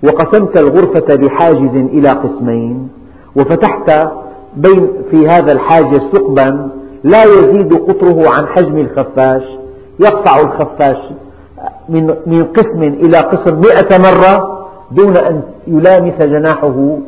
وقسمت 0.05 0.57
الغرفة 0.57 1.17
بحاجز 1.17 1.75
إلى 1.75 2.09
قسمين 2.09 2.89
وفتحت 3.37 4.09
بين 4.57 4.89
في 5.11 5.27
هذا 5.29 5.53
الحاجز 5.53 6.01
ثقبا 6.13 6.69
لا 7.13 7.25
يزيد 7.25 7.75
قطره 7.75 8.31
عن 8.31 8.47
حجم 8.47 8.79
الخفاش. 8.79 9.43
يقطع 10.01 10.41
الخفاش 10.41 10.97
من 12.27 12.45
قسم 12.57 12.83
إلى 12.83 13.19
قسم 13.19 13.61
مئة 13.61 13.99
مرة 13.99 14.67
دون 14.91 15.17
أن 15.17 15.43
يلامس 15.67 16.23
جناحه 16.23 16.99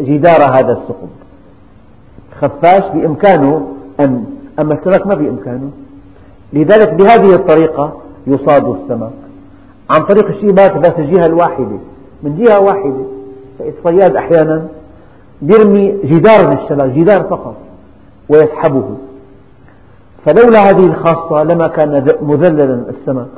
جدار 0.00 0.40
هذا 0.54 0.72
الثقب 0.72 1.08
خفاش 2.40 2.82
بإمكانه 2.94 3.68
أن 4.00 4.24
أما 4.60 4.74
السمك 4.74 5.06
ما 5.06 5.14
بإمكانه. 5.14 5.70
لذلك 6.52 6.94
بهذه 6.94 7.34
الطريقة 7.34 7.92
يصاد 8.26 8.64
السمك. 8.68 9.12
عن 9.90 10.00
طريق 10.00 10.26
الشباك 10.26 10.76
بس 10.76 10.92
الجهة 10.98 11.26
الواحدة 11.26 11.78
من 12.22 12.36
جهة 12.36 12.60
واحدة 12.60 13.04
الصياد 13.60 14.16
أحيانا 14.16 14.62
يرمي 15.42 15.94
جدار 16.04 16.46
من 16.46 16.58
الشبك 16.58 16.84
جدار 16.84 17.22
فقط. 17.22 17.54
ويسحبه. 18.28 18.96
فلولا 20.24 20.70
هذه 20.70 20.86
الخاصة 20.86 21.42
لما 21.42 21.66
كان 21.66 22.16
مذللا 22.22 22.84
السمك 22.88 23.28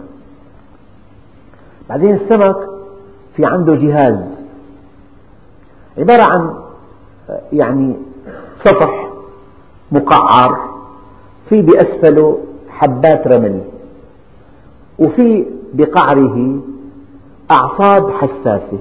بعدين 1.88 2.14
السمك 2.14 2.56
في 3.36 3.44
عنده 3.46 3.74
جهاز. 3.74 4.44
عبارة 5.98 6.22
عن 6.22 6.54
يعني 7.52 7.94
سطح 8.64 9.10
مقعر 9.92 10.58
في 11.48 11.62
بأسفله 11.62 12.38
حبات 12.68 13.26
رمل. 13.26 13.60
وفي 14.98 15.46
بقعره 15.72 16.60
أعصاب 17.50 18.10
حساسة. 18.10 18.78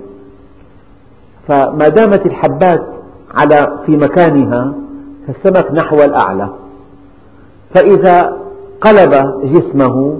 فما 1.47 1.87
دامت 1.87 2.25
الحبات 2.25 2.87
على 3.33 3.79
في 3.85 3.97
مكانها 3.97 4.73
فالسمك 5.27 5.71
نحو 5.71 5.95
الأعلى. 5.95 6.49
فإذا 7.73 8.37
قلب 8.81 9.11
جسمه 9.43 10.19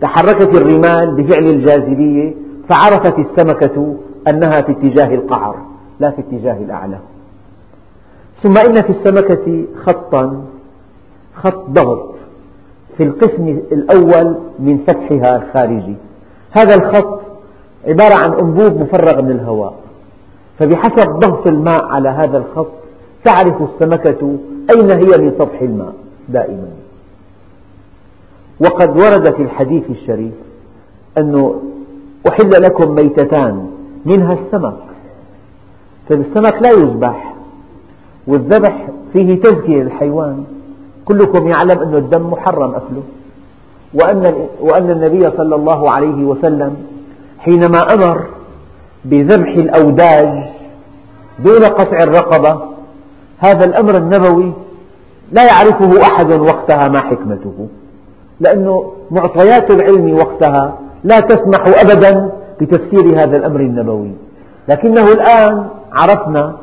تحركت 0.00 0.54
الرمال 0.60 1.14
بفعل 1.14 1.46
الجاذبية 1.46 2.34
فعرفت 2.68 3.18
السمكة 3.18 3.96
أنها 4.28 4.60
في 4.60 4.72
اتجاه 4.72 5.14
القعر 5.14 5.56
لا 6.00 6.10
في 6.10 6.20
اتجاه 6.20 6.58
الأعلى. 6.58 6.98
ثم 8.42 8.58
إن 8.58 8.82
في 8.82 8.90
السمكة 8.90 9.64
خطا 9.84 10.44
خط 11.34 11.70
ضغط 11.70 12.14
في 12.96 13.02
القسم 13.02 13.48
الأول 13.72 14.36
من 14.58 14.78
سطحها 14.86 15.36
الخارجي. 15.36 15.96
هذا 16.50 16.74
الخط 16.74 17.20
عبارة 17.86 18.14
عن 18.14 18.32
أنبوب 18.32 18.80
مفرغ 18.80 19.22
من 19.22 19.30
الهواء. 19.30 19.74
فبحسب 20.58 21.10
ضغط 21.10 21.46
الماء 21.46 21.84
على 21.84 22.08
هذا 22.08 22.38
الخط 22.38 22.83
تعرف 23.24 23.62
السمكة 23.62 24.38
أين 24.76 24.90
هي 24.90 25.18
من 25.18 25.32
سطح 25.38 25.60
الماء 25.60 25.94
دائما. 26.28 26.68
وقد 28.60 28.96
ورد 28.96 29.34
في 29.34 29.42
الحديث 29.42 29.90
الشريف 29.90 30.32
أنه 31.18 31.62
أحل 32.28 32.50
لكم 32.62 32.94
ميتتان 32.94 33.70
منها 34.04 34.32
السمك. 34.32 34.76
فالسمك 36.08 36.62
لا 36.62 36.70
يذبح 36.70 37.34
والذبح 38.26 38.88
فيه 39.12 39.40
تزكية 39.40 39.82
للحيوان. 39.82 40.44
كلكم 41.04 41.48
يعلم 41.48 41.78
أن 41.78 41.94
الدم 41.94 42.30
محرم 42.30 42.74
أكله. 42.74 43.02
وأن, 43.94 44.46
وأن 44.60 44.90
النبي 44.90 45.30
صلى 45.30 45.54
الله 45.54 45.90
عليه 45.90 46.24
وسلم 46.24 46.76
حينما 47.38 47.94
أمر 47.94 48.26
بذبح 49.04 49.48
الأوداج 49.48 50.44
دون 51.44 51.64
قطع 51.64 51.98
الرقبة 51.98 52.73
هذا 53.44 53.64
الأمر 53.64 53.96
النبوي 53.96 54.52
لا 55.32 55.44
يعرفه 55.44 56.02
أحد 56.02 56.32
وقتها 56.32 56.88
ما 56.88 57.00
حكمته. 57.00 57.68
لأن 58.40 58.80
معطيات 59.10 59.70
العلم 59.70 60.14
وقتها 60.14 60.78
لا 61.04 61.20
تسمح 61.20 61.62
أبدا 61.80 62.30
بتفسير 62.60 63.22
هذا 63.22 63.36
الأمر 63.36 63.60
النبوي. 63.60 64.10
لكنه 64.68 65.12
الآن 65.12 65.66
عرفنا 65.92 66.56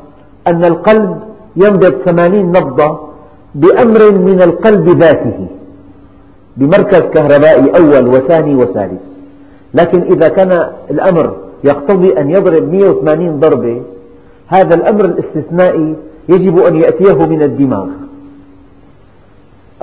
أن 0.47 0.65
القلب 0.65 1.17
ينبض 1.55 1.93
ثمانين 2.05 2.45
نبضة 2.47 2.99
بأمر 3.55 4.11
من 4.11 4.41
القلب 4.41 4.89
ذاته 4.89 5.47
بمركز 6.57 7.01
كهربائي 7.01 7.71
أول 7.77 8.07
وثاني 8.07 8.55
وثالث. 8.55 9.01
لكن 9.73 10.01
إذا 10.01 10.27
كان 10.27 10.51
الأمر 10.91 11.35
يقتضي 11.63 12.19
أن 12.19 12.29
يضرب 12.29 12.71
180 12.73 13.39
ضربة 13.39 13.81
هذا 14.47 14.75
الأمر 14.75 15.05
الاستثنائي 15.05 15.95
يجب 16.31 16.59
أن 16.59 16.75
يأتيه 16.75 17.25
من 17.25 17.43
الدماغ. 17.43 17.87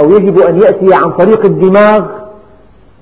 أو 0.00 0.10
يجب 0.10 0.38
أن 0.38 0.56
يأتي 0.56 0.94
عن 0.94 1.12
طريق 1.12 1.44
الدماغ 1.44 2.06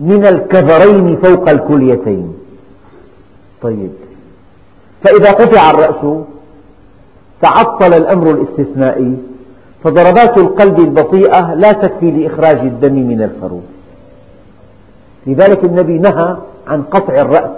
من 0.00 0.26
الكظرين 0.26 1.16
فوق 1.16 1.50
الكليتين. 1.50 2.32
طيب. 3.62 3.90
فإذا 5.04 5.30
قطع 5.30 5.70
الرأس 5.70 6.24
تعطل 7.42 7.94
الأمر 7.94 8.30
الاستثنائي 8.30 9.16
فضربات 9.84 10.38
القلب 10.38 10.78
البطيئة 10.78 11.54
لا 11.54 11.72
تكفي 11.72 12.10
لإخراج 12.10 12.58
الدم 12.58 12.94
من 12.94 13.22
الخروج 13.22 13.62
لذلك 15.26 15.64
النبي 15.64 15.98
نهى 15.98 16.36
عن 16.68 16.82
قطع 16.82 17.14
الرأس. 17.14 17.50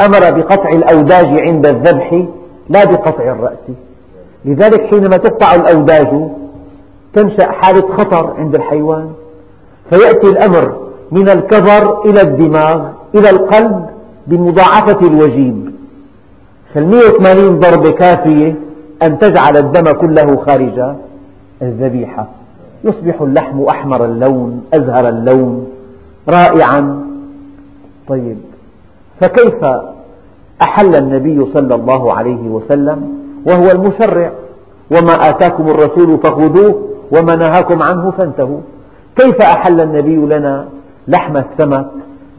أمر 0.00 0.30
بقطع 0.40 0.68
الأوداج 0.68 1.40
عند 1.48 1.66
الذبح 1.66 2.24
لا 2.68 2.84
بقطع 2.84 3.24
الرأس. 3.24 3.58
لذلك 4.44 4.80
حينما 4.80 5.16
تقطع 5.16 5.54
الأوداج 5.54 6.30
تنشأ 7.14 7.50
حالة 7.50 7.96
خطر 7.96 8.34
عند 8.38 8.54
الحيوان 8.54 9.10
فيأتي 9.90 10.28
الأمر 10.28 10.76
من 11.12 11.28
الكظر 11.28 12.04
إلى 12.04 12.20
الدماغ 12.20 12.88
إلى 13.14 13.30
القلب 13.30 13.86
بمضاعفة 14.26 15.06
الوجيب. 15.06 15.72
فالمئة 16.74 17.08
وثمانين 17.08 17.58
ضربة 17.58 17.90
كافية 17.90 18.54
أن 19.02 19.18
تجعل 19.18 19.56
الدم 19.56 19.92
كله 19.92 20.36
خارج 20.36 20.94
الذبيحة. 21.62 22.28
يصبح 22.84 23.20
اللحم 23.20 23.62
أحمر 23.62 24.04
اللون 24.04 24.64
أزهر 24.74 25.08
اللون 25.08 25.66
رائعا. 26.28 27.06
طيب 28.08 28.38
فكيف 29.20 29.64
أحل 30.62 30.96
النبي 30.96 31.46
صلى 31.54 31.74
الله 31.74 32.14
عليه 32.14 32.48
وسلم؟ 32.48 33.21
وهو 33.46 33.70
المشرع. 33.70 34.32
وما 34.90 35.28
آتاكم 35.28 35.68
الرسول 35.68 36.18
فخذوه 36.18 36.88
وما 37.12 37.36
نهاكم 37.36 37.82
عنه 37.82 38.10
فانتهوا. 38.10 38.60
كيف 39.16 39.42
أحل 39.42 39.80
النبي 39.80 40.16
لنا 40.16 40.68
لحم 41.08 41.36
السمك 41.36 41.86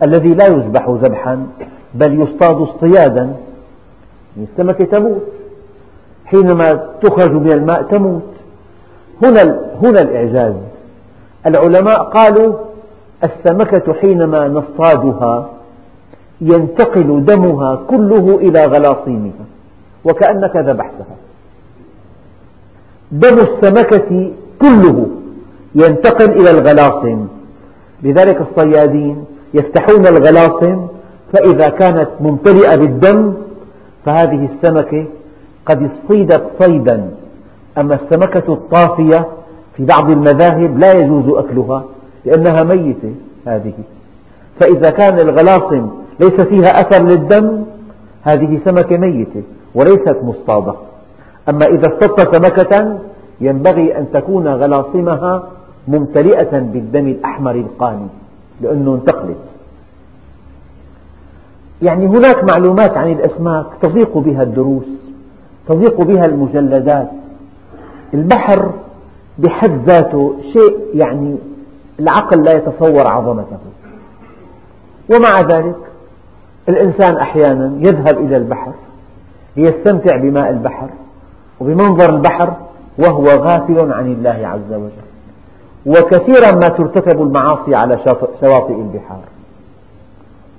الذي 0.04 0.30
لا 0.30 0.48
يذبح 0.48 0.90
ذبحا 0.90 1.48
بل 1.94 2.22
يصطاد 2.22 2.62
اصطيادا؟ 2.62 3.34
السمكة 4.38 4.86
تموت. 4.86 5.22
حينما 6.26 6.74
تخرج 7.02 7.32
من 7.32 7.52
الماء 7.52 7.82
تموت. 7.84 8.22
هنا, 9.24 9.60
هنا 9.84 10.02
الإعجاز. 10.02 10.54
العلماء 11.46 12.04
قالوا 12.04 12.54
السمكة 13.24 13.94
حينما 13.94 14.48
نصطادها 14.48 15.50
ينتقل 16.42 17.26
دمها 17.26 17.80
كله 17.90 18.38
إلى 18.38 18.66
غلاصيمها 18.66 19.46
وكأنك 20.06 20.56
ذبحتها. 20.56 21.16
دم 23.12 23.40
السمكة 23.40 24.32
كله 24.62 25.08
ينتقل 25.76 26.32
إلى 26.32 26.52
الغلاصم 26.52 27.28
لذلك 28.04 28.42
الصيادين 28.42 29.26
يفتحون 29.54 30.08
الغلاصم 30.08 30.88
فإذا 31.34 31.68
كانت 31.70 32.10
ممتلئة 32.20 32.76
بالدم 32.76 33.34
فهذه 34.06 34.50
السمكة 34.54 35.06
قد 35.66 35.90
اصطيدت 35.92 36.44
صيدا. 36.60 37.12
أما 37.78 37.96
السمكة 37.96 38.54
الطافية 38.54 39.28
في 39.78 39.86
بعض 39.86 40.10
المذاهب 40.12 40.80
لا 40.80 40.94
يجوز 40.94 41.28
أكلها 41.28 41.84
لأنها 42.26 42.64
ميتة 42.64 43.16
هذه. 43.48 43.74
فإذا 44.60 44.90
كان 44.90 45.20
الغلاصم 45.20 45.90
ليس 46.20 46.42
فيها 46.42 46.82
أثر 46.82 47.04
للدم 47.04 47.64
هذه 48.22 48.60
سمكة 48.66 48.98
ميتة. 48.98 49.44
وليست 49.76 50.18
مصطادة. 50.24 50.74
أما 51.50 51.66
إذا 51.66 51.88
اصطدت 51.88 52.36
سمكة 52.36 53.00
ينبغي 53.42 53.98
أن 53.98 54.06
تكون 54.14 54.48
غلاصمها 54.48 55.44
ممتلئة 55.88 56.60
بالدم 56.60 57.08
الأحمر 57.08 57.56
القاني 57.56 58.08
لأنه 58.62 58.96
انتقلت. 58.96 59.38
يعني 61.82 62.08
هناك 62.08 62.44
معلومات 62.44 62.98
عن 62.98 63.12
الأسماك 63.12 63.66
تضيق 63.82 64.18
بها 64.18 64.44
الدروس 64.44 64.88
تضيق 65.68 66.02
بها 66.02 66.26
المجلدات. 66.26 67.10
البحر 68.14 68.72
بحد 69.38 69.72
ذاته 69.86 70.36
شيء 70.54 70.78
يعني 70.94 71.36
العقل 72.00 72.44
لا 72.44 72.58
يتصور 72.58 73.08
عظمته. 73.08 73.58
ومع 75.16 75.42
ذلك 75.42 75.76
الإنسان 76.70 77.18
أحيانا 77.18 77.74
يذهب 77.80 78.18
إلى 78.18 78.38
البحر 78.38 78.72
ليستمتع 79.58 80.18
بماء 80.18 80.50
البحر 80.50 80.90
وبمنظر 81.60 82.10
البحر 82.16 82.54
وهو 83.00 83.24
غافل 83.24 83.94
عن 83.94 84.12
الله 84.12 84.48
عز 84.48 84.74
وجل. 84.74 85.08
وكثيرا 85.86 86.52
ما 86.52 86.68
ترتكب 86.78 87.22
المعاصي 87.22 87.76
على 87.76 87.98
شواطئ 88.42 88.74
البحار. 88.74 89.22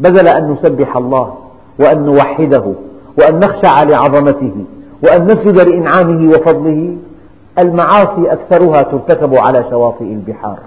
بدل 0.00 0.28
أن 0.28 0.52
نسبح 0.52 0.96
الله 0.96 1.34
وأن 1.80 2.04
نوحده 2.04 2.72
وأن 3.18 3.38
نخشع 3.38 3.82
لعظمته 3.82 4.64
وأن 5.04 5.24
نسجد 5.24 5.60
لإنعامه 5.60 6.28
وفضله. 6.28 6.96
المعاصي 7.58 8.32
أكثرها 8.32 8.82
ترتكب 8.82 9.34
على 9.34 9.64
شواطئ 9.70 10.04
البحار. 10.04 10.58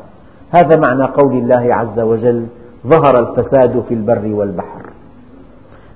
هذا 0.52 0.82
معنى 0.88 1.04
قول 1.04 1.38
الله 1.38 1.76
عز 1.76 2.00
وجل 2.00 2.46
ظهر 2.88 3.20
الفساد 3.20 3.84
في 3.88 3.94
البر 3.94 4.34
والبحر. 4.34 4.82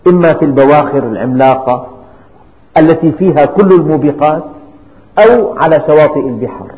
إما 0.08 0.34
في 0.34 0.46
البواخر 0.46 1.04
العملاقة 1.04 1.88
التي 2.78 3.12
فيها 3.12 3.46
كل 3.46 3.72
الموبقات 3.72 4.44
أو 5.20 5.54
على 5.54 5.84
شواطئ 5.88 6.28
البحر 6.28 6.72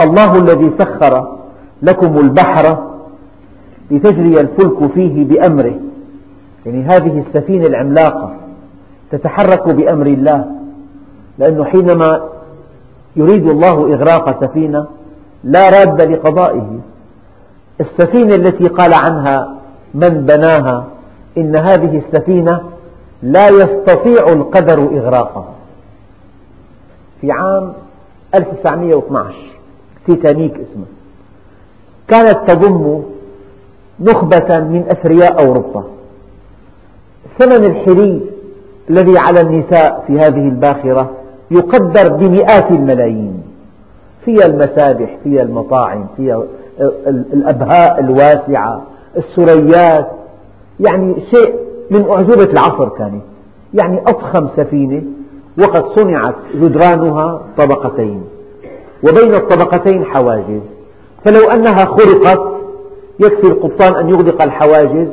الله 0.00 0.36
الذي 0.36 0.70
سخر 0.78 1.36
لكم 1.82 2.18
البحر 2.18 2.96
لتجري 3.90 4.40
الفلك 4.40 4.92
فيه 4.92 5.24
بأمره. 5.24 5.74
يعني 6.66 6.84
هذه 6.84 7.24
السفينة 7.26 7.66
العملاقة 7.66 8.34
تتحرك 9.12 9.68
بأمر 9.68 10.06
الله 10.06 10.44
لأنه 11.38 11.64
حينما 11.64 12.28
يريد 13.16 13.50
الله 13.50 13.94
إغراق 13.94 14.44
سفينة 14.44 14.86
لا 15.44 15.70
راد 15.70 16.02
لقضائه. 16.02 16.78
السفينة 17.80 18.34
التي 18.34 18.68
قال 18.68 18.94
عنها 18.94 19.56
من 19.94 20.08
بناها 20.08 20.86
إن 21.38 21.56
هذه 21.56 21.98
السفينة 21.98 22.60
لا 23.22 23.48
يستطيع 23.48 24.32
القدر 24.32 24.78
إغراقها 24.78 25.54
في 27.20 27.32
عام 27.32 27.72
1912 28.34 29.34
تيتانيك 30.06 30.52
اسمه 30.54 30.84
كانت 32.08 32.50
تضم 32.50 33.02
نخبة 34.00 34.58
من 34.58 34.84
أثرياء 34.88 35.46
أوروبا. 35.46 35.84
ثمن 37.38 37.64
الحلي 37.64 38.20
الذي 38.90 39.18
على 39.18 39.40
النساء 39.40 40.04
في 40.06 40.18
هذه 40.18 40.48
الباخرة 40.48 41.10
يقدر 41.50 42.12
بمئات 42.12 42.70
الملايين. 42.70 43.42
فيها 44.24 44.46
المسابح 44.46 45.16
فيها 45.24 45.42
المطاعم 45.42 46.06
فيها 46.16 46.42
الأبهاء 47.06 48.00
الواسعة 48.00 48.82
السريات 49.16 50.10
يعني 50.80 51.14
شيء 51.30 51.65
من 51.90 52.10
أعجوبة 52.10 52.44
العصر 52.52 52.88
كانت. 52.88 53.22
يعني 53.74 54.00
أضخم 54.00 54.48
سفينة 54.56 55.02
وقد 55.58 55.84
صنعت 55.98 56.34
جدرانها 56.54 57.40
طبقتين 57.58 58.22
وبين 59.02 59.34
الطبقتين 59.34 60.04
حواجز. 60.04 60.60
فلو 61.24 61.50
أنها 61.50 61.84
خرقت 61.84 62.40
يكفي 63.20 63.46
القبطان 63.46 63.94
أن 63.94 64.08
يغلق 64.08 64.42
الحواجز 64.42 65.08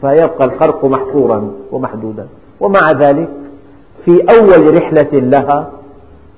فيبقى 0.00 0.44
الخرق 0.44 0.84
محصورا 0.84 1.50
ومحدودا. 1.72 2.26
ومع 2.60 2.92
ذلك 2.92 3.28
في 4.04 4.22
أول 4.22 4.76
رحلة 4.76 5.08
لها 5.12 5.70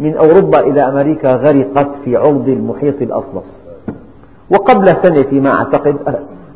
من 0.00 0.16
أوروبا 0.16 0.60
إلى 0.60 0.80
أمريكا 0.80 1.30
غرقت 1.36 1.88
في 2.04 2.16
عرض 2.16 2.48
المحيط 2.48 3.02
الأطلس. 3.02 3.56
وقبل 4.50 4.86
سنة 4.86 5.22
فيما 5.22 5.54
أعتقد 5.54 5.96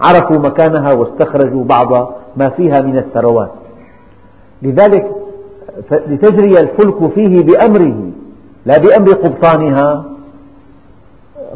عرفوا 0.01 0.39
مكانها 0.39 0.93
واستخرجوا 0.93 1.65
بعض 1.65 2.13
ما 2.37 2.49
فيها 2.49 2.81
من 2.81 2.99
الثروات. 2.99 3.51
لذلك 4.63 5.11
لتجري 5.91 6.61
الفلك 6.61 7.13
فيه 7.15 7.45
بأمره 7.45 8.11
لا 8.67 8.79
بأمر 8.79 9.09
قبطانها. 9.09 10.05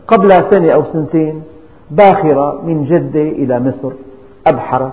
قبل 0.09 0.31
سنة 0.51 0.71
أو 0.71 0.85
سنتين 0.93 1.43
باخرة 1.91 2.63
من 2.65 2.85
جدة 2.85 3.23
إلى 3.23 3.61
مصر 3.61 3.93
أبحرت. 4.47 4.93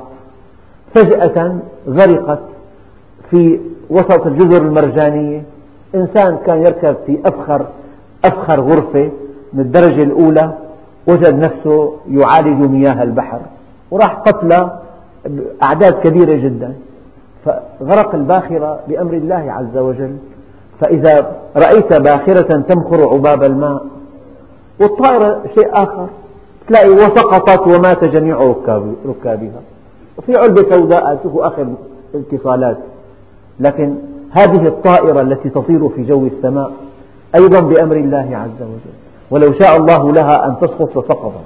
فجأة 0.96 1.56
غرقت 1.90 2.40
في 3.30 3.60
وسط 3.90 4.28
الجزر 4.28 4.62
المرجانية. 4.62 5.44
إنسان 5.96 6.38
كان 6.46 6.58
يركب 6.62 6.96
في 7.06 7.20
أفخر 7.26 7.66
أفخر 8.26 8.62
غرفة 8.62 9.12
من 9.54 9.60
الدرجة 9.60 10.04
الأولى. 10.04 10.54
وجد 11.08 11.36
نفسه 11.36 11.94
يعالج 12.10 12.70
مياه 12.70 13.04
البحر 13.04 13.40
وراح 13.92 14.14
قتل 14.14 14.70
أعداد 15.64 15.94
كبيرة 15.94 16.36
جدا. 16.36 16.74
فغرق 17.46 18.16
الباخرة 18.16 18.80
بأمر 18.88 19.14
الله 19.14 19.52
عز 19.52 19.78
وجل. 19.78 20.18
فإذا 20.80 21.36
رأيت 21.56 21.94
باخرة 21.94 22.62
تمخر 22.62 23.10
عباب 23.14 23.44
الماء 23.44 23.86
والطائرة 24.80 25.42
شيء 25.56 25.70
آخر 25.74 26.08
تلاقي 26.68 26.90
وسقطت 26.90 27.68
ومات 27.68 28.04
جميع 28.04 28.54
ركابها 29.06 29.62
وفي 30.18 30.38
علبة 30.38 30.72
سوداء 30.72 31.20
شوفوا 31.24 31.48
آخر 31.48 31.68
الاتصالات 32.16 32.78
لكن 33.60 33.96
هذه 34.32 34.68
الطائرة 34.68 35.22
التي 35.22 35.50
تطير 35.50 35.90
في 35.90 36.04
جو 36.04 36.26
السماء 36.26 36.72
أيضا 37.36 37.60
بأمر 37.60 37.96
الله 37.96 38.30
عز 38.32 38.62
وجل. 38.62 39.05
ولو 39.32 39.54
شاء 39.54 39.78
الله 39.78 40.12
لها 40.12 40.46
أن 40.46 40.56
تسقط 40.62 40.90
لسقطت. 40.90 41.46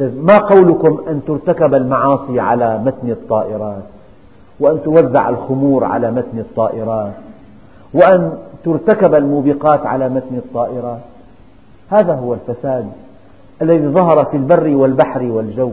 ما 0.00 0.38
قولكم 0.38 0.98
أن 1.08 1.20
ترتكب 1.26 1.74
المعاصي 1.74 2.40
على 2.40 2.78
متن 2.84 3.10
الطائرات؟ 3.10 3.82
وأن 4.60 4.82
توزع 4.82 5.28
الخمور 5.28 5.84
على 5.84 6.10
متن 6.10 6.38
الطائرات؟ 6.38 7.12
وأن 7.94 8.32
ترتكب 8.64 9.14
الموبقات 9.14 9.86
على 9.86 10.08
متن 10.08 10.36
الطائرات؟ 10.36 11.00
هذا 11.90 12.14
هو 12.14 12.34
الفساد 12.34 12.86
الذي 13.62 13.88
ظهر 13.88 14.24
في 14.24 14.36
البر 14.36 14.76
والبحر 14.76 15.22
والجو. 15.22 15.72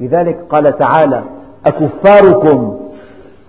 لذلك 0.00 0.38
قال 0.50 0.78
تعالى 0.78 1.22
أكفاركم 1.66 2.76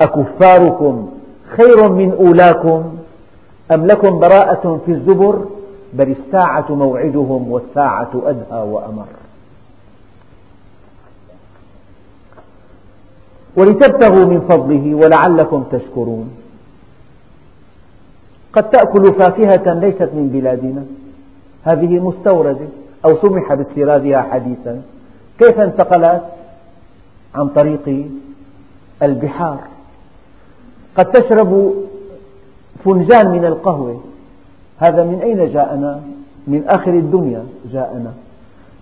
أكفاركم 0.02 1.10
خير 1.58 1.92
من 1.92 2.12
أولاكم 2.12 2.84
أم 3.72 3.86
لكم 3.86 4.20
براءة 4.20 4.80
في 4.86 4.92
الزبر؟ 4.92 5.46
بل 5.94 6.12
الساعة 6.12 6.66
موعدهم 6.70 7.52
والساعة 7.52 8.10
أدهى 8.16 8.62
وأمر. 8.62 9.08
ولتبتغوا 13.56 14.26
من 14.26 14.42
فضله 14.42 14.96
ولعلكم 14.96 15.64
تشكرون. 15.72 16.30
قد 18.54 18.70
تأكل 18.70 19.14
فاكهة 19.14 19.74
ليست 19.74 20.10
من 20.14 20.30
بلادنا. 20.34 20.86
هذه 21.64 22.00
مستوردة 22.00 22.68
أو 23.06 23.18
سمح 23.18 23.54
باستيرادها 23.54 24.22
حديثا. 24.22 24.82
كيف 25.40 25.60
انتقلت؟ 25.60 26.24
عن 27.36 27.48
طريق 27.48 28.08
البحار. 29.04 29.60
قد 30.98 31.12
تشرب 31.12 31.74
فنجان 32.86 33.32
من 33.32 33.46
القهوة. 33.46 34.02
هذا 34.78 35.04
من 35.04 35.20
أين 35.22 35.54
جاءنا؟ 35.54 36.02
من 36.48 36.64
آخر 36.68 36.94
الدنيا 36.94 37.44
جاءنا 37.72 38.14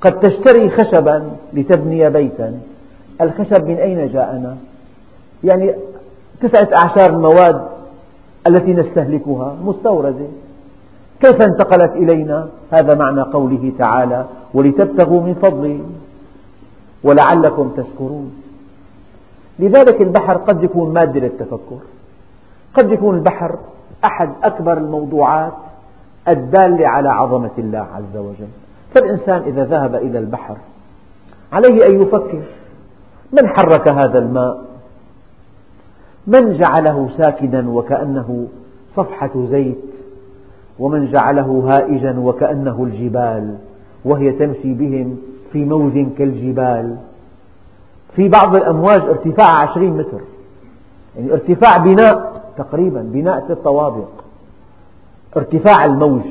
قد 0.01 0.19
تشتري 0.19 0.69
خشبا 0.69 1.31
لتبني 1.53 2.10
بيتا 2.10 2.60
الخشب 3.21 3.67
من 3.67 3.75
أين 3.77 4.08
جاءنا؟ 4.08 4.58
يعني 5.43 5.75
تسعة 6.41 6.69
أعشار 6.75 7.10
المواد 7.10 7.62
التي 8.47 8.73
نستهلكها 8.73 9.55
مستوردة 9.63 10.25
كيف 11.21 11.41
انتقلت 11.41 11.91
إلينا؟ 11.95 12.47
هذا 12.71 12.95
معنى 12.95 13.21
قوله 13.21 13.71
تعالى 13.79 14.25
ولتبتغوا 14.53 15.21
من 15.21 15.34
فضله 15.34 15.79
ولعلكم 17.03 17.69
تشكرون 17.77 18.31
لذلك 19.60 20.01
البحر 20.01 20.38
قد 20.38 20.63
يكون 20.63 20.93
مادة 20.93 21.19
للتفكر 21.19 21.79
قد 22.73 22.91
يكون 22.91 23.15
البحر 23.15 23.55
أحد 24.05 24.29
أكبر 24.43 24.77
الموضوعات 24.77 25.53
الدالة 26.28 26.88
على 26.88 27.10
عظمة 27.10 27.52
الله 27.58 27.88
عز 27.96 28.18
وجل. 28.18 28.48
فالإنسان 28.96 29.42
إذا 29.42 29.64
ذهب 29.66 29.96
إلى 29.96 30.20
البحر 30.20 30.58
عليه 31.54 31.88
أن 31.88 32.02
يفكر 32.02 32.42
من 33.34 33.48
حرك 33.48 33.88
هذا 33.88 34.20
الماء؟ 34.20 34.62
من 36.28 36.58
جعله 36.58 37.10
ساكنا 37.18 37.70
وكأنه 37.70 38.48
صفحة 38.96 39.32
زيت؟ 39.36 39.78
ومن 40.80 41.12
جعله 41.12 41.66
هائجا 41.70 42.20
وكأنه 42.20 42.84
الجبال 42.84 43.58
وهي 44.06 44.32
تمشي 44.32 44.74
بهم 44.74 45.18
في 45.52 45.66
موج 45.66 46.08
كالجبال. 46.18 46.98
في 48.16 48.30
بعض 48.30 48.56
الأمواج 48.56 49.02
ارتفاع 49.02 49.62
عشرين 49.62 49.98
متر. 49.98 50.22
يعني 51.16 51.34
ارتفاع 51.34 51.78
بناء 51.78 52.42
تقريبا 52.58 53.02
بناء 53.02 53.40
ثلاث 53.48 53.58
طوابق 53.58 54.08
ارتفاع 55.38 55.86
الموج. 55.86 56.21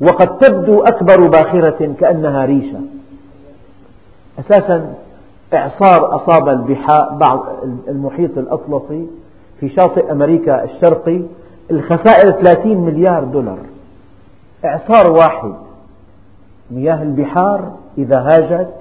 وقد 0.00 0.38
تبدو 0.38 0.82
أكبر 0.82 1.28
باخرة 1.28 1.94
كأنها 2.00 2.44
ريشة. 2.44 2.80
أساسا 4.38 4.94
إعصار 5.54 6.16
أصاب 6.16 6.66
بعض 7.18 7.46
المحيط 7.88 8.38
الأطلسي 8.38 9.06
في 9.60 9.68
شاطئ 9.68 10.12
أمريكا 10.12 10.64
الشرقي 10.64 11.20
الخسائر 11.70 12.30
30 12.30 12.76
مليار 12.76 13.24
دولار. 13.24 13.58
إعصار 14.64 15.12
واحد. 15.12 15.52
مياه 16.70 17.02
البحار 17.02 17.72
إذا 17.98 18.18
هاجت. 18.18 18.74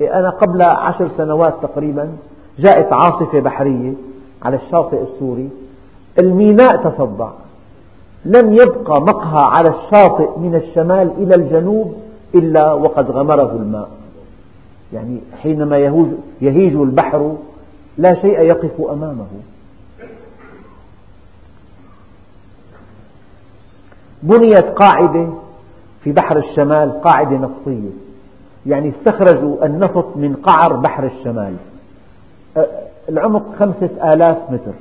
أنا 0.00 0.30
قبل 0.30 0.62
عشر 0.62 1.08
سنوات 1.08 1.54
تقريبا 1.62 2.08
جاءت 2.58 2.92
عاصفة 2.92 3.40
بحرية 3.40 3.92
على 4.42 4.56
الشاطئ 4.56 5.02
السوري. 5.02 5.48
الميناء 6.18 6.76
تصدع 6.76 7.28
لم 8.28 8.52
يبقى 8.52 9.00
مقهى 9.00 9.44
على 9.56 9.68
الشاطئ 9.68 10.38
من 10.38 10.54
الشمال 10.54 11.10
إلى 11.18 11.34
الجنوب 11.34 11.94
إلا 12.34 12.72
وقد 12.72 13.10
غمره 13.10 13.52
الماء. 13.52 13.88
يعني 14.92 15.20
حينما 15.42 15.78
يهيج 16.40 16.76
البحر 16.76 17.36
لا 17.98 18.14
شيء 18.14 18.40
يقف 18.40 18.80
أمامه. 18.90 19.26
بنيت 24.22 24.64
قاعدة 24.64 25.28
في 26.04 26.12
بحر 26.12 26.36
الشمال 26.36 27.00
قاعدة 27.00 27.36
نفطية. 27.36 27.90
يعني 28.66 28.88
استخرجوا 28.90 29.66
النفط 29.66 30.16
من 30.16 30.34
قعر 30.34 30.72
بحر 30.72 31.04
الشمال. 31.04 31.54
العمق 33.08 33.42
خمسة 33.58 34.12
آلاف 34.12 34.36
متر. 34.50 34.72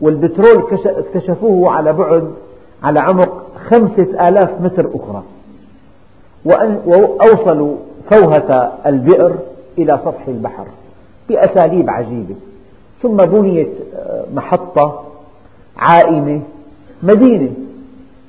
والبترول 0.00 0.78
اكتشفوه 0.86 1.70
على 1.70 1.92
بعد 1.92 2.30
على 2.82 3.00
عمق 3.00 3.46
خمسة 3.70 4.28
آلاف 4.28 4.60
متر 4.60 4.90
أخرى. 4.94 5.22
وأوصلوا 6.86 7.76
فوهة 8.10 8.72
البئر 8.86 9.34
إلى 9.78 10.00
سطح 10.04 10.28
البحر 10.28 10.66
بأساليب 11.28 11.90
عجيبة. 11.90 12.34
ثم 13.02 13.16
بنيت 13.16 13.70
آه، 13.96 14.24
محطة 14.34 15.02
عائمة 15.76 16.40
مدينة 17.02 17.50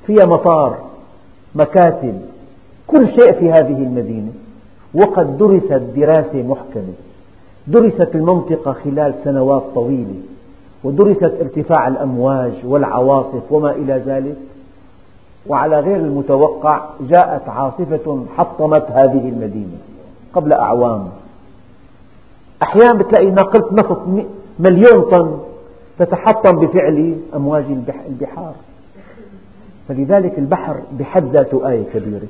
فيها 0.08 0.26
مطار 0.26 0.78
مكاتب 1.56 2.22
كل 2.88 3.08
شيء 3.08 3.34
في 3.40 3.52
هذه 3.52 3.78
المدينة. 3.84 4.32
وقد 4.94 5.38
درست 5.38 5.74
دراسة 5.74 6.44
محكمة 6.44 6.94
درست 7.68 8.16
المنطقة 8.16 8.74
خلال 8.74 9.14
سنوات 9.24 9.64
طويلة. 9.76 10.16
ودرست 10.84 11.24
ارتفاع 11.24 11.88
الأمواج 11.88 12.54
والعواصف 12.66 13.52
وما 13.52 13.72
إلى 13.72 14.04
ذلك. 14.06 14.36
وعلى 15.48 15.80
غير 15.80 15.96
المتوقع 15.96 16.82
جاءت 17.10 17.50
عاصفة 17.50 18.26
حطمت 18.38 18.86
هذه 18.92 19.30
المدينة 19.30 19.78
قبل 20.34 20.54
أعوام. 20.54 21.08
أحيانا 22.64 22.94
بتلاقي 22.94 23.32
ناقلة 23.32 23.74
نفط 23.74 24.02
مليون 24.60 25.02
طن 25.02 25.40
تتحطم 26.00 26.52
بفعل 26.52 27.16
أمواج 27.36 27.66
البحار. 28.08 28.54
فلذلك 29.88 30.40
البحر 30.40 30.76
بحد 31.00 31.24
ذاته 31.26 31.70
آية 31.70 31.84
كبيرة. 31.94 32.28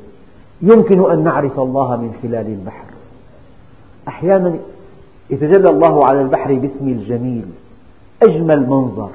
يمكن 0.61 1.11
أن 1.11 1.23
نعرف 1.23 1.59
الله 1.59 1.95
من 1.97 2.13
خلال 2.23 2.47
البحر. 2.47 2.85
أحيانا 4.07 4.55
يتجلى 5.29 5.69
الله 5.69 6.05
على 6.05 6.21
البحر 6.21 6.53
باسم 6.53 6.87
الجميل. 6.87 7.45
أجمل 8.23 8.69
منظر 8.69 9.09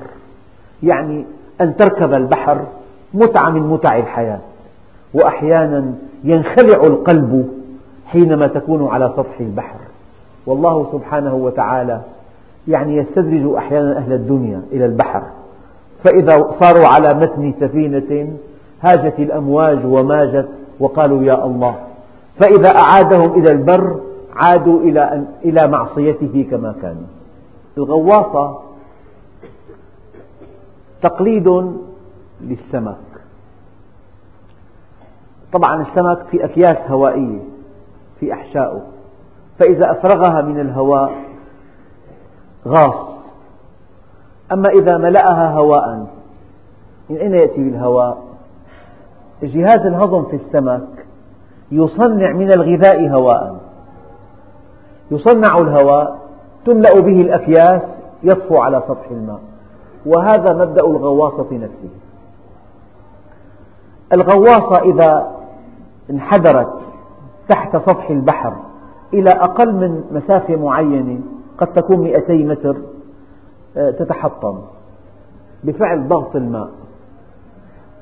يعني 0.82 1.24
أن 1.60 1.76
تركب 1.76 2.14
البحر 2.14 2.60
متعة 3.14 3.50
من 3.50 3.60
متع 3.60 3.96
الحياة 3.96 4.38
وأحيانا 5.14 5.94
ينخلع 6.24 6.82
القلب 6.86 7.48
حينما 8.06 8.46
تكون 8.46 8.88
على 8.88 9.08
سطح 9.16 9.40
البحر. 9.40 9.78
والله 10.46 10.86
سبحانه 10.92 11.34
وتعالى 11.34 12.00
يعني 12.68 12.96
يستدرج 12.96 13.54
أحيانا 13.54 13.96
أهل 13.96 14.12
الدنيا 14.12 14.62
إلى 14.72 14.86
البحر. 14.86 15.22
فإذا 16.04 16.46
صاروا 16.60 16.86
على 16.86 17.14
متن 17.14 17.54
سفينة 17.60 18.28
هاجت 18.80 19.18
الأمواج 19.18 19.78
وماجت 19.86 20.48
وقالوا 20.80 21.22
يا 21.22 21.44
الله. 21.44 21.74
فإذا 22.40 22.78
أعادهم 22.78 23.40
إلى 23.40 23.52
البر 23.52 24.00
عادوا 24.36 24.80
إلى, 25.44 25.68
معصيته 25.68 26.46
كما 26.50 26.74
كانوا. 26.82 27.06
الغواصة 27.78 28.58
تقليد 31.02 31.76
للسمك. 32.40 32.96
طبعا 35.52 35.82
السمك 35.82 36.22
في 36.30 36.44
أكياس 36.44 36.90
هوائية 36.90 37.40
في 38.20 38.32
أحشائه. 38.32 38.82
فإذا 39.58 39.90
أفرغها 39.90 40.42
من 40.42 40.60
الهواء 40.60 41.12
غاص. 42.66 43.08
أما 44.52 44.68
إذا 44.68 44.96
ملأها 44.96 45.50
هواء 45.50 46.06
من 47.10 47.16
أين 47.16 47.34
يأتي 47.34 47.60
الهواء؟ 47.60 48.28
جهاز 49.42 49.86
الهضم 49.86 50.24
في 50.24 50.36
السمك 50.36 51.06
يصنع 51.72 52.32
من 52.32 52.52
الغذاء 52.52 53.08
هواء 53.08 53.60
يصنع 55.10 55.58
الهواء 55.58 56.18
تملأ 56.66 57.00
به 57.00 57.20
الأكياس 57.20 57.82
يطفو 58.22 58.56
على 58.56 58.82
سطح 58.88 59.10
الماء. 59.10 59.40
وهذا 60.08 60.52
مبدأ 60.52 60.86
الغواصة 60.86 61.46
نفسه. 61.52 61.90
الغواصة 64.12 64.80
إذا 64.80 65.30
انحدرت 66.10 66.72
تحت 67.48 67.76
سطح 67.76 68.10
البحر 68.10 68.56
إلى 69.14 69.30
أقل 69.30 69.74
من 69.74 70.04
مسافة 70.12 70.56
معينة 70.56 71.20
قد 71.58 71.66
تكون 71.66 72.00
200 72.00 72.32
متر 72.32 72.76
آه، 73.76 73.90
تتحطم 73.90 74.58
بفعل 75.64 76.08
ضغط 76.08 76.36
الماء. 76.36 76.70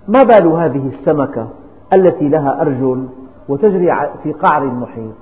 ما 0.08 0.22
بال 0.22 0.46
هذه 0.46 0.88
السمكة 0.88 1.48
التي 1.92 2.28
لها 2.28 2.60
أرجل 2.60 3.06
وتجري 3.48 4.10
في 4.22 4.32
قعر 4.32 4.62
المحيط؟ 4.62 5.14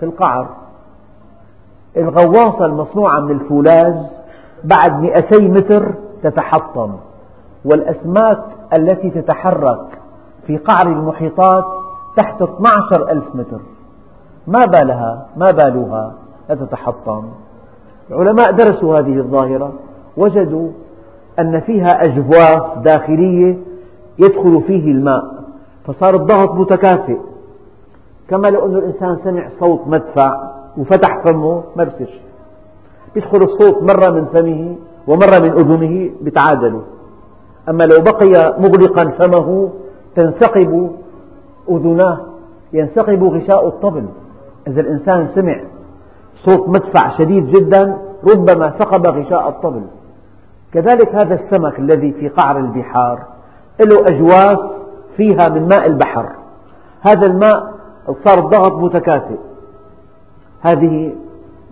في 0.00 0.04
القعر. 0.04 0.48
الغواصة 1.96 2.66
المصنوعة 2.66 3.20
من 3.20 3.30
الفولاذ 3.30 3.96
بعد 4.64 5.02
200 5.02 5.40
متر 5.40 5.94
تتحطم. 6.22 6.92
والأسماك 7.64 8.44
التي 8.72 9.10
تتحرك 9.10 9.98
في 10.46 10.56
قعر 10.56 10.86
المحيطات 10.86 11.64
تحت 12.16 12.42
12 12.42 13.10
ألف 13.10 13.24
متر. 13.34 13.60
ما 14.46 14.64
بالها؟ 14.64 15.26
ما 15.36 15.50
بالها 15.50 16.14
لا 16.48 16.54
تتحطم. 16.54 17.24
العلماء 18.10 18.50
درسوا 18.50 18.98
هذه 18.98 19.16
الظاهرة 19.18 19.72
وجدوا 20.16 20.70
أن 21.38 21.60
فيها 21.60 22.04
أجواف 22.04 22.78
داخلية 22.78 23.58
يدخل 24.18 24.62
فيه 24.66 24.92
الماء 24.92 25.24
فصار 25.86 26.14
الضغط 26.14 26.50
متكافئ. 26.50 27.18
كما 28.30 28.48
لو 28.48 28.66
أن 28.66 28.76
الإنسان 28.76 29.18
سمع 29.24 29.48
صوت 29.60 29.86
مدفع 29.86 30.48
وفتح 30.78 31.24
فمه 31.24 31.62
ما 31.76 31.84
بصير 31.84 32.06
شيء 32.06 32.22
يدخل 33.16 33.38
الصوت 33.38 33.82
مرة 33.82 34.10
من 34.10 34.24
فمه 34.24 34.76
ومرة 35.08 35.38
من 35.38 35.50
أذنه 35.50 36.10
بتعادلوا 36.22 36.82
أما 37.68 37.84
لو 37.84 38.02
بقي 38.02 38.56
مغلقا 38.58 39.04
فمه 39.04 39.70
تنسقب 40.16 40.90
أذناه 41.70 42.20
ينسقب 42.72 43.24
غشاء 43.24 43.68
الطبل. 43.68 44.06
إذا 44.66 44.80
الإنسان 44.80 45.28
سمع 45.34 45.60
صوت 46.44 46.68
مدفع 46.68 47.18
شديد 47.18 47.46
جدا 47.46 47.98
ربما 48.34 48.70
ثقب 48.70 49.08
غشاء 49.08 49.48
الطبل. 49.48 49.82
كذلك 50.72 51.14
هذا 51.14 51.34
السمك 51.34 51.78
الذي 51.78 52.12
في 52.12 52.28
قعر 52.28 52.58
البحار 52.58 53.22
له 53.80 54.00
أجواف 54.00 54.58
فيها 55.16 55.48
من 55.48 55.68
ماء 55.68 55.86
البحر. 55.86 56.26
هذا 57.00 57.26
الماء 57.26 57.74
صار 58.24 58.38
الضغط 58.38 58.72
متكافئ 58.72 59.38
هذه 60.60 61.14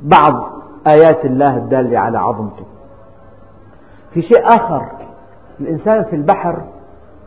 بعض 0.02 0.52
آيات 0.86 1.24
الله 1.24 1.56
الدالة 1.56 1.98
على 1.98 2.18
عظمته. 2.18 2.75
في 4.16 4.22
شيء 4.22 4.46
آخر. 4.46 4.82
الإنسان 5.60 6.04
في 6.04 6.16
البحر 6.16 6.62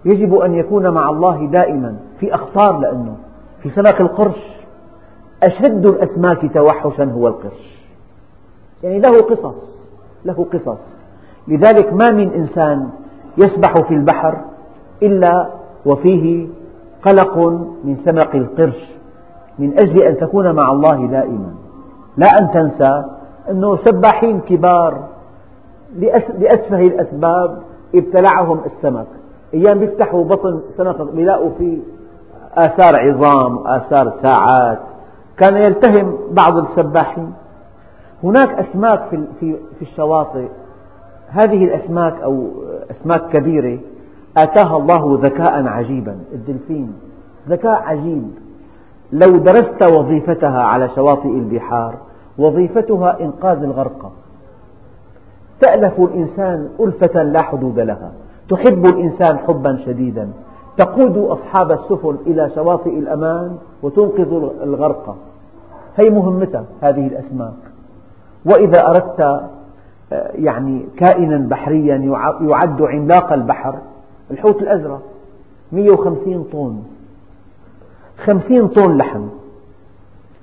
يجب 0.06 0.36
أن 0.36 0.54
يكون 0.54 0.90
مع 0.90 1.10
الله 1.10 1.46
دائما 1.46 1.96
في 2.20 2.36
أخطار 2.36 2.80
لأنه 2.80 3.16
في 3.64 3.70
سمك 3.70 4.02
القرش 4.02 4.58
أشد 5.44 5.86
الأسماك 5.86 6.54
توحشا 6.54 7.04
هو 7.04 7.28
القرش. 7.28 7.80
يعني 8.84 9.00
له 9.00 9.22
قصص 9.22 9.84
له 10.26 10.46
قصص. 10.54 10.82
لذلك 11.48 11.94
ما 11.94 12.10
من 12.12 12.34
إنسان 12.34 12.90
يسبح 13.38 13.74
في 13.88 13.94
البحر 13.94 14.38
إلا 15.04 15.50
وفيه 15.86 16.48
قلق 17.06 17.38
من 17.84 17.98
سمك 18.06 18.36
القرش 18.36 18.96
من 19.60 19.80
أجل 19.80 20.04
أن 20.04 20.18
تكون 20.18 20.56
مع 20.56 20.72
الله 20.72 21.08
دائما. 21.08 21.54
لا 22.18 22.28
أن 22.42 22.52
تنسى 22.52 23.04
أنه 23.50 23.76
سباحين 23.76 24.42
كبار 24.42 25.19
لأسفه 26.40 26.82
الأسباب 26.82 27.62
ابتلعهم 27.96 28.60
السمك. 28.66 29.08
أيام 29.54 29.84
يفتحوا 29.84 30.24
بطن 30.24 30.62
سمك 30.78 31.02
بيلاقوا 31.02 31.50
فيه 31.58 31.78
آثار 32.54 32.96
عظام 32.96 33.68
آثار 33.68 34.14
ساعات. 34.22 34.80
كان 35.38 35.58
يلتهم 35.58 36.18
بعض 36.32 36.58
السباحين. 36.58 37.34
هناك 38.24 38.50
أسماك 38.50 39.10
في 39.40 39.82
الشواطئ. 39.82 40.48
هذه 41.30 41.64
الأسماك 41.64 42.22
أو 42.22 42.48
أسماك 42.92 43.30
كبيرة 43.30 43.80
آتاها 44.38 44.78
الله 44.78 45.20
ذكاء 45.24 45.68
عجيبا. 45.68 46.18
الدلفين. 46.34 46.94
ذكاء 47.50 47.82
عجيب. 47.86 48.32
لو 49.12 49.38
درست 49.38 49.84
وظيفتها 49.84 50.62
على 50.64 50.90
شواطئ 50.90 51.30
البحار 51.30 51.96
وظيفتها 52.38 53.22
إنقاذ 53.22 53.64
الغرقى 53.64 54.10
تألف 55.62 56.00
الإنسان 56.00 56.70
ألفة 56.80 57.24
لا 57.24 57.42
حدود 57.42 57.80
لها. 57.80 58.12
تحب 58.50 58.86
الإنسان 58.86 59.38
حبا 59.38 59.78
شديدا. 59.86 60.30
تقود 60.78 61.18
أصحاب 61.18 61.72
السفن 61.72 62.18
إلى 62.28 62.52
شواطئ 62.56 63.00
الأمان 63.00 63.58
وتنقذ 63.84 64.50
الغرقى 64.64 65.14
هي 65.98 66.10
مهمتها 66.10 66.66
هذه 66.82 67.08
الأسماك. 67.08 67.54
وإذا 68.46 68.88
أردت 68.88 69.22
آه، 70.12 70.32
يعني 70.34 70.86
كائنا 70.98 71.38
بحريا 71.38 71.96
يعد 72.42 72.82
عملاق 72.82 73.34
البحر 73.34 73.76
الحوت 74.32 74.62
الأزرق 74.62 75.02
150 75.72 76.44
طن. 76.54 76.80
50 78.26 78.68
طن 78.68 78.98
لحم. 78.98 79.28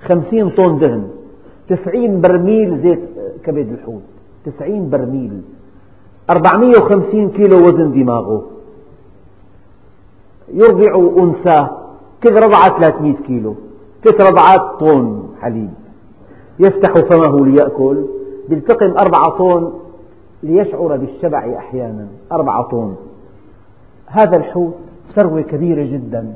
50 0.02 0.50
طن 0.50 0.78
دهن. 0.78 1.08
90 1.68 2.20
برميل 2.20 2.80
زيت 2.82 3.00
كبد 3.44 3.68
الحوت. 3.72 4.02
90 4.46 4.90
برميل. 4.90 5.42
450 6.30 7.30
كيلو 7.30 7.56
وزن 7.56 7.92
دماغه. 7.92 8.42
يرضع 10.54 11.22
أنثى. 11.22 11.66
كل 12.22 12.34
رضعة 12.34 12.78
300 12.78 13.14
كيلو. 13.14 13.54
ست 14.04 14.20
رضعات 14.20 14.80
طن 14.80 15.22
حليب. 15.40 15.70
يفتح 16.58 16.92
فمه 16.92 17.46
ليأكل. 17.46 18.04
يلتقم 18.48 18.90
أربعة 18.90 19.28
طن 19.30 19.72
ليشعر 20.42 20.96
بالشبع 20.96 21.56
أحيانا. 21.58 22.06
أربعة 22.32 22.62
طن. 22.62 22.94
هذا 24.06 24.36
الحوت 24.36 24.74
ثروة 25.14 25.40
كبيرة 25.42 25.84
جدا 25.84 26.34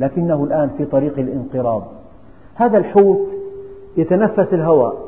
لكنه 0.00 0.44
الآن 0.44 0.70
في 0.78 0.84
طريق 0.84 1.18
الانقراض. 1.18 1.82
هذا 2.54 2.78
الحوت 2.78 3.26
يتنفس 3.96 4.48
الهواء. 4.52 5.05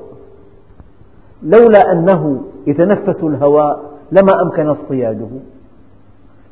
لولا 1.43 1.93
أنه 1.93 2.41
يتنفس 2.66 3.22
الهواء 3.22 3.80
لما 4.12 4.43
أمكن 4.43 4.66
اصطياده. 4.66 5.28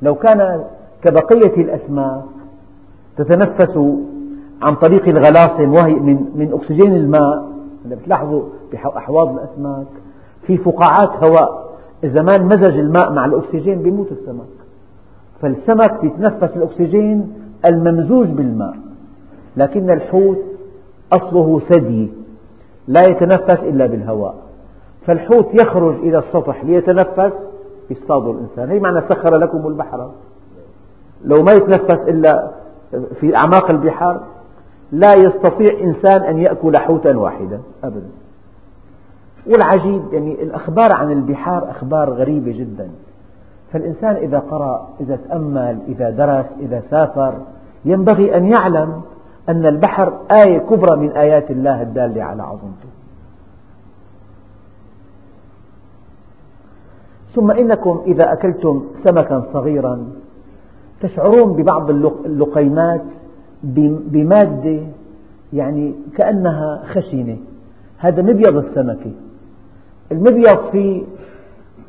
لو 0.03 0.15
كان 0.15 0.65
كبقية 1.03 1.63
الأسماك 1.63 2.25
تتنفس 3.17 3.79
عن 4.63 4.75
طريق 4.75 5.09
الغلاصم 5.09 5.73
وهي 5.73 5.95
من, 5.95 6.25
من 6.35 6.53
أكسجين 6.53 6.95
الماء 6.95 7.49
بتلاحظوا 7.87 8.43
بأحواض 8.73 9.29
الأسماك 9.29 9.87
في 10.47 10.59
فقاعات 10.59 11.25
هواء. 11.25 11.67
إذا 12.05 12.23
ما 12.23 12.39
مزج 12.39 12.79
الماء 12.79 13.13
مع 13.13 13.25
الأكسجين 13.25 13.83
بيموت 13.83 14.13
السمك. 14.13 14.57
فالسمك 15.43 16.05
يتنفس 16.05 16.57
الأكسجين 16.57 17.33
الممزوج 17.67 18.27
بالماء. 18.27 18.77
لكن 19.57 19.91
الحوت 19.91 20.39
أصله 21.13 21.61
ثدي 21.61 22.11
لا 22.89 23.01
يتنفس 23.01 23.61
إلا 23.63 23.87
بالهواء. 23.87 24.46
فالحوت 25.07 25.55
يخرج 25.55 25.95
إلى 25.95 26.19
السطح 26.19 26.65
ليتنفس 26.65 27.33
يصطاد 27.91 28.27
الإنسان. 28.27 28.71
هي 28.71 28.81
معنى 28.81 29.01
سخر 29.09 29.37
لكم 29.37 29.67
البحر؟ 29.67 30.11
لو 31.25 31.43
ما 31.43 31.53
يتنفس 31.53 32.09
إلا 32.09 32.51
في 33.21 33.37
أعماق 33.37 33.71
البحار 33.71 34.21
لا 34.93 35.15
يستطيع 35.15 35.81
إنسان 35.81 36.23
أن 36.23 36.39
يأكل 36.39 36.77
حوتا 36.77 37.17
واحدا 37.17 37.61
أبدا. 37.85 38.09
والعجيب 39.47 40.03
يعني 40.13 40.43
الأخبار 40.43 40.93
عن 40.93 41.13
البحار 41.13 41.71
أخبار 41.71 42.11
غريبة 42.11 42.53
جدا. 42.53 42.89
فالإنسان 43.73 44.17
إذا 44.17 44.39
قرأ 44.39 44.89
إذا 45.01 45.19
تأمل 45.29 45.79
إذا 45.89 46.11
درس 46.11 46.47
إذا 46.61 46.83
سافر 46.91 47.35
ينبغي 47.85 48.37
أن 48.37 48.47
يعلم 48.47 49.03
أن 49.49 49.67
البحر 49.67 50.13
آية 50.45 50.59
كبرى 50.59 50.97
من 50.97 51.11
آيات 51.11 51.51
الله 51.51 51.83
الدالة 51.83 52.23
على 52.23 52.43
عظمته. 52.43 52.86
ثم 57.37 57.51
إنكم 57.51 58.03
إذا 58.07 58.33
أكلتم 58.33 58.85
سمكا 59.05 59.45
صغيرا 59.53 60.07
تشعرون 61.01 61.53
ببعض 61.53 61.91
اللقيمات 61.91 63.03
بمادة 63.63 64.81
يعني 65.53 65.95
كأنها 66.17 66.83
خشنة. 66.85 67.37
هذا 67.99 68.23
مبيض 68.23 68.57
السمكة 68.57 69.11
المبيض 70.13 70.71
فيه 70.73 71.03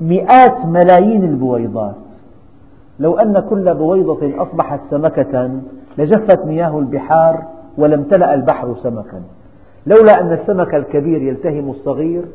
مئات 0.01 0.65
ملايين 0.65 1.23
البويضات. 1.23 1.95
لو 2.99 3.17
أن 3.17 3.39
كل 3.39 3.73
بويضة 3.73 4.41
أصبحت 4.41 4.79
سمكة 4.89 5.51
لجفت 5.97 6.45
مياه 6.45 6.79
البحار 6.79 7.43
ولم 7.77 8.03
تلأ 8.03 8.33
البحر 8.33 8.75
سمكا. 8.75 9.21
لولا 9.87 10.21
أن 10.21 10.31
السمك 10.31 10.75
الكبير 10.75 11.21
يلتهم 11.21 11.69
الصغير 11.69 12.25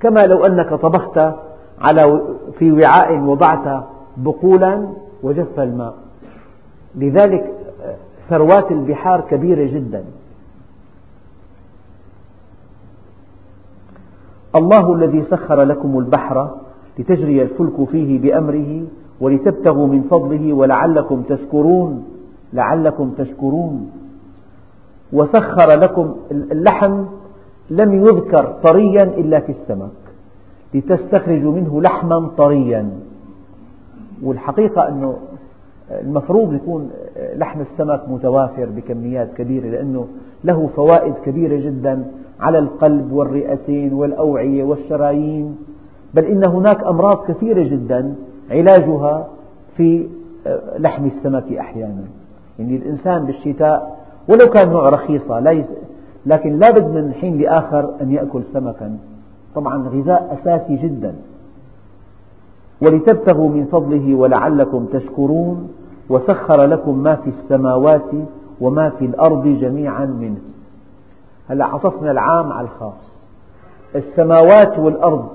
كما 0.00 0.20
لو 0.20 0.44
أنك 0.44 0.74
طبخت 0.74 1.20
على 1.80 2.20
في 2.58 2.72
وعاء 2.72 3.18
وضعت 3.18 3.84
بقولا 4.16 4.88
وجف 5.22 5.60
الماء. 5.60 5.94
لذلك 6.94 7.52
ثروات 8.28 8.70
البحار 8.72 9.20
كبيرة 9.20 9.64
جدا. 9.64 10.04
الله 14.56 14.94
الذي 14.94 15.22
سخر 15.22 15.62
لكم 15.62 15.98
البحر 15.98 16.50
لتجري 16.98 17.42
الفلك 17.42 17.88
فيه 17.90 18.18
بأمره 18.18 18.82
ولتبتغوا 19.20 19.86
من 19.86 20.02
فضله 20.02 20.52
ولعلكم 20.52 21.22
تشكرون 21.22 22.04
لعلكم 22.52 23.10
تشكرون. 23.10 23.90
وسخر 25.12 25.80
لكم 25.80 26.16
اللحم 26.30 27.04
لم 27.70 27.94
يذكر 27.94 28.54
طريا 28.62 29.02
إلا 29.02 29.40
في 29.40 29.52
السمك 29.52 29.99
لتستخرجوا 30.74 31.52
منه 31.52 31.80
لحما 31.80 32.30
طريا. 32.38 32.90
والحقيقة 34.22 34.88
أنه 34.88 35.16
المفروض 35.90 36.54
يكون 36.54 36.90
لحم 37.36 37.60
السمك 37.60 38.08
متوافر 38.08 38.64
بكميات 38.76 39.28
كبيرة 39.36 39.66
لأنه 39.66 40.06
له 40.44 40.70
فوائد 40.76 41.14
كبيرة 41.24 41.56
جدا 41.60 42.04
على 42.40 42.58
القلب 42.58 43.12
والرئتين 43.12 43.92
والأوعية 43.92 44.64
والشرايين. 44.64 45.56
بل 46.14 46.24
إن 46.24 46.44
هناك 46.44 46.84
أمراض 46.84 47.24
كثيرة 47.28 47.62
جدا 47.62 48.14
علاجها 48.50 49.28
في 49.76 50.08
لحم 50.78 51.06
السمك 51.06 51.52
أحيانا. 51.52 52.04
يعني 52.58 52.76
الإنسان 52.76 53.24
بالشتاء 53.24 53.96
ولو 54.28 54.46
كان 54.46 54.70
نوع 54.70 54.88
رخيصة 54.88 55.40
لكن 56.26 56.58
لا 56.58 56.70
بد 56.70 56.94
من 56.94 57.12
حين 57.12 57.38
لآخر 57.38 57.90
أن 58.00 58.12
يأكل 58.12 58.44
سمكا. 58.44 58.98
طبعا 59.54 59.88
غذاء 59.88 60.38
أساسي 60.40 60.76
جدا. 60.76 61.14
ولتبتغوا 62.82 63.48
من 63.48 63.64
فضله 63.64 64.14
ولعلكم 64.14 64.86
تشكرون 64.92 65.68
وسخر 66.08 66.66
لكم 66.66 66.98
ما 66.98 67.14
في 67.14 67.30
السماوات 67.30 68.10
وما 68.60 68.90
في 68.90 69.04
الأرض 69.04 69.46
جميعا 69.46 70.04
منه. 70.04 70.40
هلأ 71.48 71.64
عطفنا 71.64 72.10
العام 72.10 72.52
على 72.52 72.64
الخاص. 72.64 73.24
السماوات 73.94 74.78
والأرض 74.78 75.28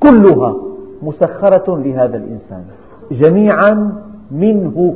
كلها 0.00 0.56
مسخرة 1.02 1.78
لهذا 1.78 2.16
الإنسان. 2.16 2.64
جميعا 3.10 4.02
منه 4.30 4.94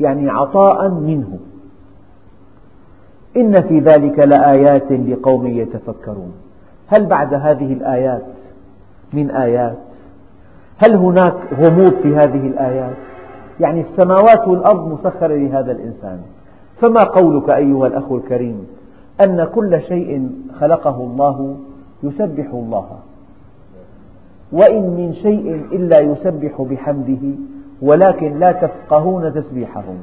يعني 0.00 0.30
عطاء 0.30 0.88
منه. 0.88 1.38
إن 3.36 3.62
في 3.62 3.80
ذلك 3.80 4.18
لآيات 4.18 4.92
لقوم 4.92 5.46
يتفكرون. 5.46 6.32
هل 6.88 7.06
بعد 7.06 7.34
هذه 7.34 7.72
الآيات 7.72 8.22
من 9.12 9.30
آيات؟ 9.30 9.78
هل 10.78 10.96
هناك 10.96 11.34
غموض 11.60 11.94
في 12.02 12.16
هذه 12.16 12.46
الآيات؟ 12.46 12.96
يعني 13.60 13.80
السماوات 13.80 14.48
والأرض 14.48 14.92
مسخرة 14.92 15.34
لهذا 15.34 15.72
الإنسان. 15.72 16.20
فما 16.80 17.04
قولك 17.04 17.50
أيها 17.50 17.86
الأخ 17.86 18.12
الكريم؟ 18.12 18.66
أن 19.24 19.44
كل 19.44 19.80
شيء 19.82 20.30
خلقه 20.60 20.96
الله 20.96 21.56
يسبح 22.02 22.46
الله. 22.52 22.86
وإن 24.52 24.82
من 24.82 25.14
شيء 25.14 25.54
إلا 25.72 26.00
يسبح 26.00 26.62
بحمده 26.62 27.36
ولكن 27.82 28.38
لا 28.38 28.52
تفقهون 28.52 29.34
تسبيحهم. 29.34 29.98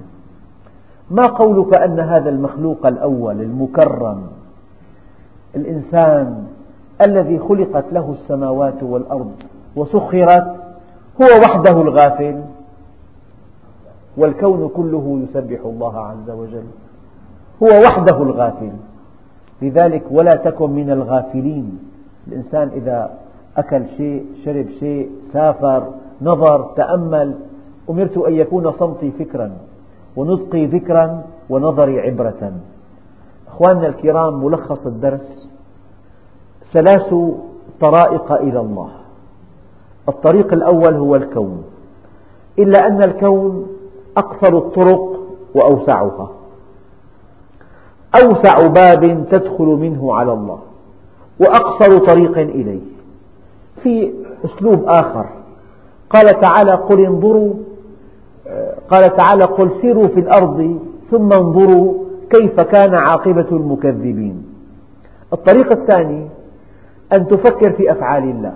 ما 1.12 1.24
قولك 1.24 1.78
أن 1.78 2.00
هذا 2.00 2.30
المخلوق 2.30 2.86
الأول 2.86 3.42
المكرم؟ 3.42 4.22
الإنسان 5.56 6.46
الذي 7.02 7.40
خلقت 7.40 7.86
له 7.92 8.12
السماوات 8.12 8.84
والأرض 8.84 9.32
وسخرت 9.76 10.56
هو 11.22 11.28
وحده 11.44 11.82
الغافل. 11.82 12.42
والكون 14.18 14.70
كله 14.76 15.20
يسبح 15.24 15.60
الله 15.66 16.00
عز 16.00 16.30
وجل 16.30 16.64
هو 17.64 17.68
وحده 17.88 18.24
الغافل. 18.24 18.72
لذلك 19.62 20.04
ولا 20.12 20.36
تكن 20.36 20.70
من 20.70 20.92
الغافلين. 20.92 21.80
الإنسان 22.28 22.68
إذا 22.76 23.10
أكل 23.58 23.84
شيء 23.98 24.26
شرب 24.46 24.70
شيء 24.80 25.10
سافر 25.34 25.88
نظر 26.22 26.64
تأمل 26.76 27.36
أمرت 27.90 28.18
أن 28.18 28.34
يكون 28.34 28.72
صمتي 28.72 29.12
فكرا 29.12 29.52
ونطقي 30.16 30.66
ذكرا 30.66 31.24
ونظري 31.50 32.00
عبرة. 32.00 32.52
أخواننا 33.48 33.88
الكرام 33.88 34.46
ملخص 34.46 34.86
الدرس 34.86 35.52
ثلاث 36.76 37.14
طرائق 37.82 38.32
إلى 38.32 38.60
الله. 38.60 38.90
الطريق 40.10 40.54
الأول 40.54 40.94
هو 40.94 41.16
الكون. 41.16 41.64
إلا 42.60 42.88
أن 42.88 43.04
الكون 43.04 43.68
أقصر 44.18 44.58
الطرق 44.58 45.20
وأوسعها. 45.56 46.30
أوسع 48.24 48.68
باب 48.68 49.26
تدخل 49.32 49.66
منه 49.66 50.16
على 50.16 50.34
الله. 50.34 50.60
وأقصر 51.40 51.98
طريق 51.98 52.38
إليه. 52.38 52.82
في 53.84 54.14
أسلوب 54.46 54.84
آخر. 54.88 55.26
قال 56.10 56.40
تعالى 56.40 56.72
قل 56.72 57.06
انظروا 57.06 57.54
قال 58.90 59.16
تعالى 59.16 59.44
قل 59.44 59.70
سيروا 59.82 60.08
في 60.08 60.20
الأرض 60.20 60.80
ثم 61.12 61.34
انظروا 61.34 61.94
كيف 62.30 62.62
كان 62.62 62.94
عاقبة 62.94 63.48
المكذبين. 63.52 64.46
الطريق 65.34 65.72
الثاني 65.72 66.28
أن 67.16 67.28
تفكر 67.28 67.72
في 67.72 67.92
أفعال 67.92 68.24
الله. 68.24 68.54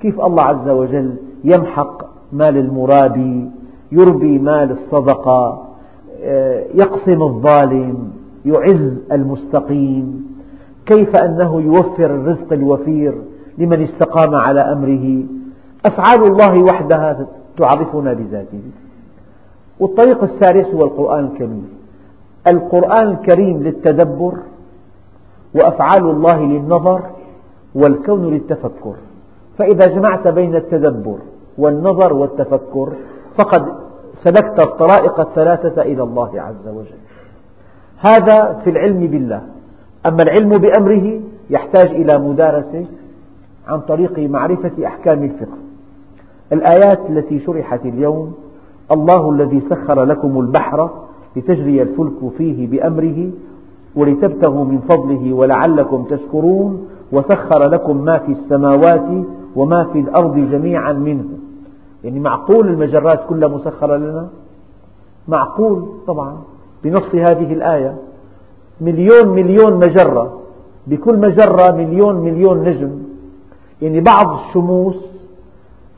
كيف 0.00 0.20
الله 0.20 0.42
عز 0.42 0.68
وجل 0.68 1.14
يمحق 1.44 2.02
مال 2.32 2.56
المرابي 2.56 3.50
يربي 3.92 4.38
مال 4.38 4.70
الصدقة 4.70 5.66
يقسم 6.74 7.22
الظالم 7.22 8.10
يعز 8.44 8.98
المستقيم 9.12 10.26
كيف 10.86 11.16
أنه 11.16 11.60
يوفر 11.60 12.04
الرزق 12.04 12.52
الوفير 12.52 13.14
لمن 13.58 13.82
استقام 13.82 14.34
على 14.34 14.60
أمره. 14.60 15.24
أفعال 15.86 16.22
الله 16.22 16.62
وحدها 16.62 17.26
تعرفنا 17.58 18.12
بذاته. 18.12 18.62
والطريق 19.80 20.22
الثالث 20.22 20.74
هو 20.74 20.84
القرآن 20.84 21.24
الكريم. 21.24 21.68
القرآن 22.48 23.08
الكريم 23.08 23.62
للتدبر 23.62 24.34
وأفعال 25.54 26.10
الله 26.10 26.40
للنظر 26.40 27.02
والكون 27.76 28.22
للتفكر. 28.30 28.94
فإذا 29.58 29.86
جمعت 29.86 30.28
بين 30.28 30.54
التدبر 30.56 31.18
والنظر 31.58 32.12
والتفكر 32.12 32.92
فقد 33.38 33.66
سلكت 34.22 34.60
الطرائق 34.60 35.20
الثلاثة 35.20 35.82
إلى 35.82 36.02
الله 36.02 36.30
عز 36.40 36.68
وجل. 36.68 37.00
هذا 37.98 38.60
في 38.64 38.70
العلم 38.70 39.06
بالله. 39.06 39.42
أما 40.06 40.22
العلم 40.22 40.48
بأمره 40.48 41.20
يحتاج 41.50 41.88
إلى 41.90 42.18
مدارسة 42.18 42.84
عن 43.68 43.80
طريق 43.80 44.18
معرفة 44.18 44.86
أحكام 44.86 45.22
الفقه. 45.22 45.58
الآيات 46.52 47.00
التي 47.10 47.40
شرحت 47.40 47.86
اليوم 47.86 48.34
الله 48.90 49.30
الذي 49.30 49.62
سخر 49.70 50.04
لكم 50.04 50.40
البحر 50.40 50.90
لتجري 51.36 51.82
الفلك 51.82 52.32
فيه 52.38 52.66
بأمره 52.66 53.30
ولتبتغوا 53.96 54.64
من 54.64 54.78
فضله 54.78 55.32
ولعلكم 55.32 56.04
تشكرون 56.04 56.88
وسخر 57.12 57.62
لكم 57.70 57.96
ما 57.96 58.18
في 58.18 58.32
السماوات 58.32 59.24
وما 59.56 59.84
في 59.84 60.00
الأرض 60.00 60.36
جميعا 60.36 60.92
منه. 60.92 61.28
يعني 62.04 62.20
معقول 62.20 62.68
المجرات 62.68 63.20
كلها 63.28 63.48
مسخرة 63.48 63.96
لنا؟ 63.96 64.28
معقول 65.28 65.88
طبعا. 66.06 66.36
بنص 66.84 67.14
هذه 67.14 67.52
الآية. 67.52 67.96
مليون 68.80 69.28
مليون 69.28 69.74
مجرة. 69.74 70.40
بكل 70.86 71.18
مجرة 71.18 71.70
مليون 71.72 72.14
مليون 72.14 72.64
نجم. 72.64 72.90
يعني 73.82 74.00
بعض 74.00 74.38
الشموس 74.38 74.96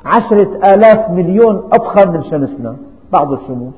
عشرة 0.05 0.75
آلاف 0.75 1.11
مليون 1.11 1.63
أضخم 1.73 2.13
من 2.13 2.23
شمسنا. 2.23 2.77
بعض 3.13 3.33
الشموس. 3.33 3.75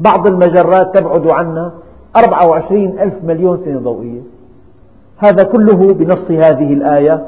بعض 0.00 0.26
المجرات 0.26 0.98
تبعد 0.98 1.26
عنا 1.26 1.72
24 2.16 2.98
ألف 2.98 3.14
مليون 3.24 3.60
سنة 3.64 3.78
ضوئية. 3.78 4.20
هذا 5.24 5.44
كله 5.44 5.94
بنص 5.94 6.30
هذه 6.30 6.72
الآية 6.72 7.26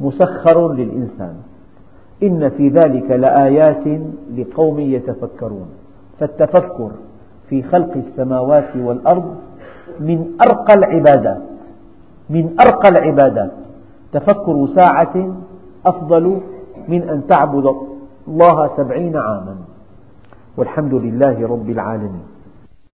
مسخر 0.00 0.72
للإنسان. 0.72 1.34
إن 2.22 2.48
في 2.48 2.68
ذلك 2.68 3.10
لآيات 3.10 3.84
لقوم 4.36 4.80
يتفكرون. 4.80 5.66
فالتفكر 6.20 6.90
في 7.48 7.62
خلق 7.62 7.96
السماوات 7.96 8.76
والأرض 8.76 9.36
من 10.00 10.26
أرقى 10.40 10.74
العبادات. 10.74 11.42
من 12.30 12.56
أرقى 12.60 12.88
العبادات. 12.88 13.52
تفكر 14.12 14.66
ساعة 14.74 15.34
أفضل 15.86 16.40
من 16.88 17.08
أن 17.08 17.26
تعبد 17.26 17.74
الله 18.28 18.70
سبعين 18.76 19.16
عاما. 19.16 19.56
والحمد 20.56 20.94
لله 20.94 21.48
رب 21.48 21.70
العالمين. 21.70 22.37